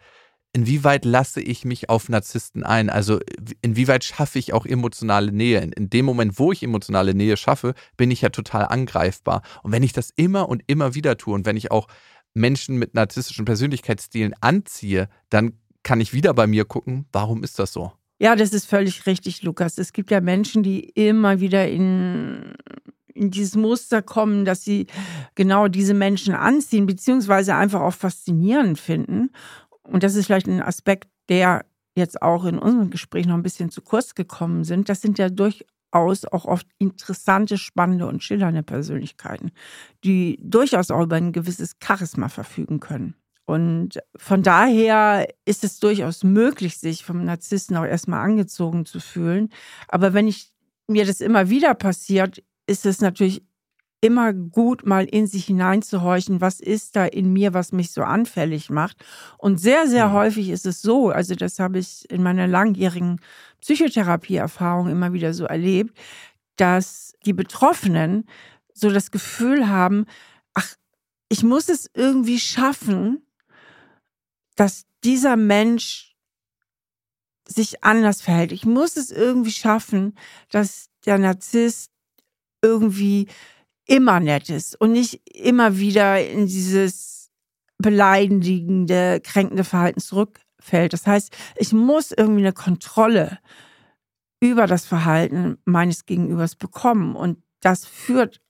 [0.54, 2.90] inwieweit lasse ich mich auf Narzissten ein?
[2.90, 3.20] Also
[3.62, 5.60] inwieweit schaffe ich auch emotionale Nähe?
[5.60, 9.42] In, in, dem Moment, wo ich emotionale Nähe schaffe, bin ich ja total angreifbar.
[9.64, 11.88] Und wenn ich das immer und immer wieder tue und wenn ich auch
[12.34, 17.74] Menschen mit narzisstischen Persönlichkeitsstilen anziehe, dann kann ich wieder bei mir gucken, warum ist das
[17.74, 17.92] so?
[18.20, 19.78] Ja, das ist völlig richtig, Lukas.
[19.78, 22.54] Es gibt ja Menschen, die immer wieder in
[23.14, 24.88] in dieses Muster kommen, dass sie
[25.36, 29.30] genau diese Menschen anziehen, beziehungsweise einfach auch faszinierend finden
[29.84, 31.66] und das ist vielleicht ein Aspekt, der
[31.96, 35.30] jetzt auch in unserem Gespräch noch ein bisschen zu kurz gekommen sind, das sind ja
[35.30, 39.52] durchaus auch oft interessante, spannende und schillernde Persönlichkeiten,
[40.04, 43.16] die durchaus auch über ein gewisses Charisma verfügen können.
[43.46, 49.50] Und von daher ist es durchaus möglich, sich vom Narzissten auch erstmal angezogen zu fühlen.
[49.90, 50.54] Aber wenn ich
[50.88, 53.44] mir das immer wieder passiert, ist es natürlich
[54.04, 58.70] immer gut, mal in sich hineinzuhorchen, was ist da in mir, was mich so anfällig
[58.70, 58.98] macht.
[59.38, 60.14] Und sehr, sehr mhm.
[60.14, 63.22] häufig ist es so, also das habe ich in meiner langjährigen
[63.62, 65.98] Psychotherapieerfahrung immer wieder so erlebt,
[66.58, 68.26] dass die Betroffenen
[68.74, 70.06] so das Gefühl haben,
[70.54, 70.76] ach,
[71.30, 73.26] ich muss es irgendwie schaffen,
[74.58, 76.14] dass dieser Mensch
[77.48, 78.52] sich anders verhält.
[78.52, 80.18] Ich muss es irgendwie schaffen,
[80.52, 81.90] dass der Narzisst
[82.62, 83.30] irgendwie
[83.86, 87.32] immer nett ist und nicht immer wieder in dieses
[87.78, 90.94] beleidigende, kränkende Verhalten zurückfällt.
[90.94, 93.40] Das heißt, ich muss irgendwie eine Kontrolle
[94.40, 97.16] über das Verhalten meines Gegenübers bekommen.
[97.16, 98.42] Und das führt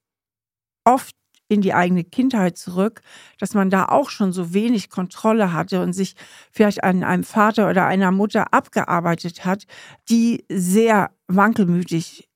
[0.85, 1.15] oft
[1.47, 3.01] in die eigene Kindheit zurück,
[3.37, 6.15] dass man da auch schon so wenig Kontrolle hatte und sich
[6.51, 9.65] vielleicht an einem Vater oder einer Mutter abgearbeitet hat,
[10.09, 12.27] die sehr wankelmütig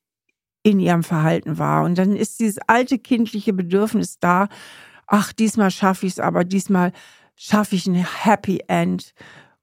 [0.68, 1.86] in ihrem Verhalten war.
[1.86, 4.50] Und dann ist dieses alte kindliche Bedürfnis da,
[5.08, 6.92] ach, diesmal schaffe ich es, aber diesmal
[7.38, 9.14] schaffe ich ein Happy End.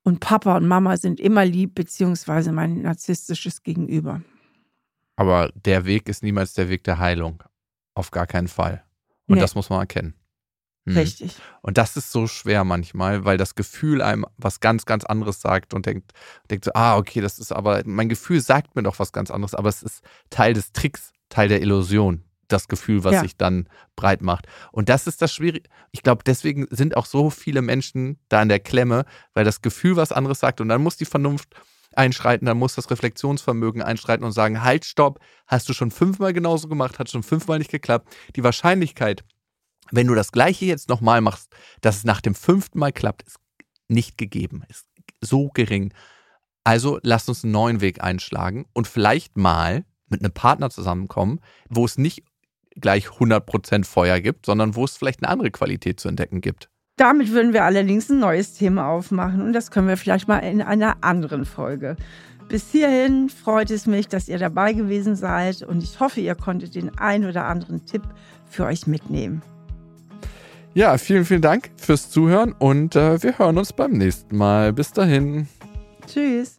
[0.03, 4.23] Und Papa und Mama sind immer lieb, beziehungsweise mein narzisstisches Gegenüber.
[5.17, 7.43] Aber der Weg ist niemals der Weg der Heilung.
[7.95, 8.83] Auf gar keinen Fall.
[9.27, 9.41] Und nee.
[9.43, 10.15] das muss man erkennen.
[10.87, 10.97] Hm.
[10.97, 11.37] Richtig.
[11.63, 15.73] Und das ist so schwer manchmal, weil das Gefühl einem was ganz, ganz anderes sagt
[15.73, 16.13] und denkt,
[16.51, 19.55] denkt so, ah, okay, das ist aber, mein Gefühl sagt mir doch was ganz anderes,
[19.55, 23.21] aber es ist Teil des Tricks, Teil der Illusion, das Gefühl, was ja.
[23.23, 24.47] sich dann breit macht.
[24.73, 25.69] Und das ist das Schwierige.
[25.91, 29.97] Ich glaube, deswegen sind auch so viele Menschen da in der Klemme, weil das Gefühl
[29.97, 31.55] was anderes sagt und dann muss die Vernunft
[31.97, 36.69] einschreiten, dann muss das Reflexionsvermögen einschreiten und sagen, halt, stopp, hast du schon fünfmal genauso
[36.69, 38.15] gemacht, hat schon fünfmal nicht geklappt.
[38.37, 39.25] Die Wahrscheinlichkeit,
[39.91, 43.39] wenn du das gleiche jetzt nochmal machst, dass es nach dem fünften Mal klappt, ist
[43.89, 44.87] nicht gegeben, ist
[45.21, 45.93] so gering.
[46.65, 51.85] Also lass uns einen neuen Weg einschlagen und vielleicht mal mit einem Partner zusammenkommen, wo
[51.85, 52.25] es nicht
[52.77, 56.69] gleich 100% Feuer gibt, sondern wo es vielleicht eine andere Qualität zu entdecken gibt.
[56.97, 60.63] Damit würden wir allerdings ein neues Thema aufmachen und das können wir vielleicht mal in
[60.63, 61.97] einer anderen Folge.
[62.49, 66.75] Bis hierhin freut es mich, dass ihr dabei gewesen seid und ich hoffe, ihr konntet
[66.75, 68.03] den ein oder anderen Tipp
[68.49, 69.43] für euch mitnehmen.
[70.75, 74.73] Ja, vielen, vielen Dank fürs Zuhören und äh, wir hören uns beim nächsten Mal.
[74.73, 75.47] Bis dahin.
[76.07, 76.59] Tschüss.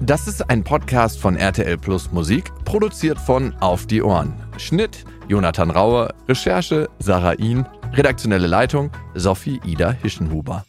[0.00, 4.34] Das ist ein Podcast von RTL Plus Musik, produziert von Auf die Ohren.
[4.56, 10.64] Schnitt Jonathan Rauer, Recherche Sarah Ihn, redaktionelle Leitung Sophie Ida Hischenhuber.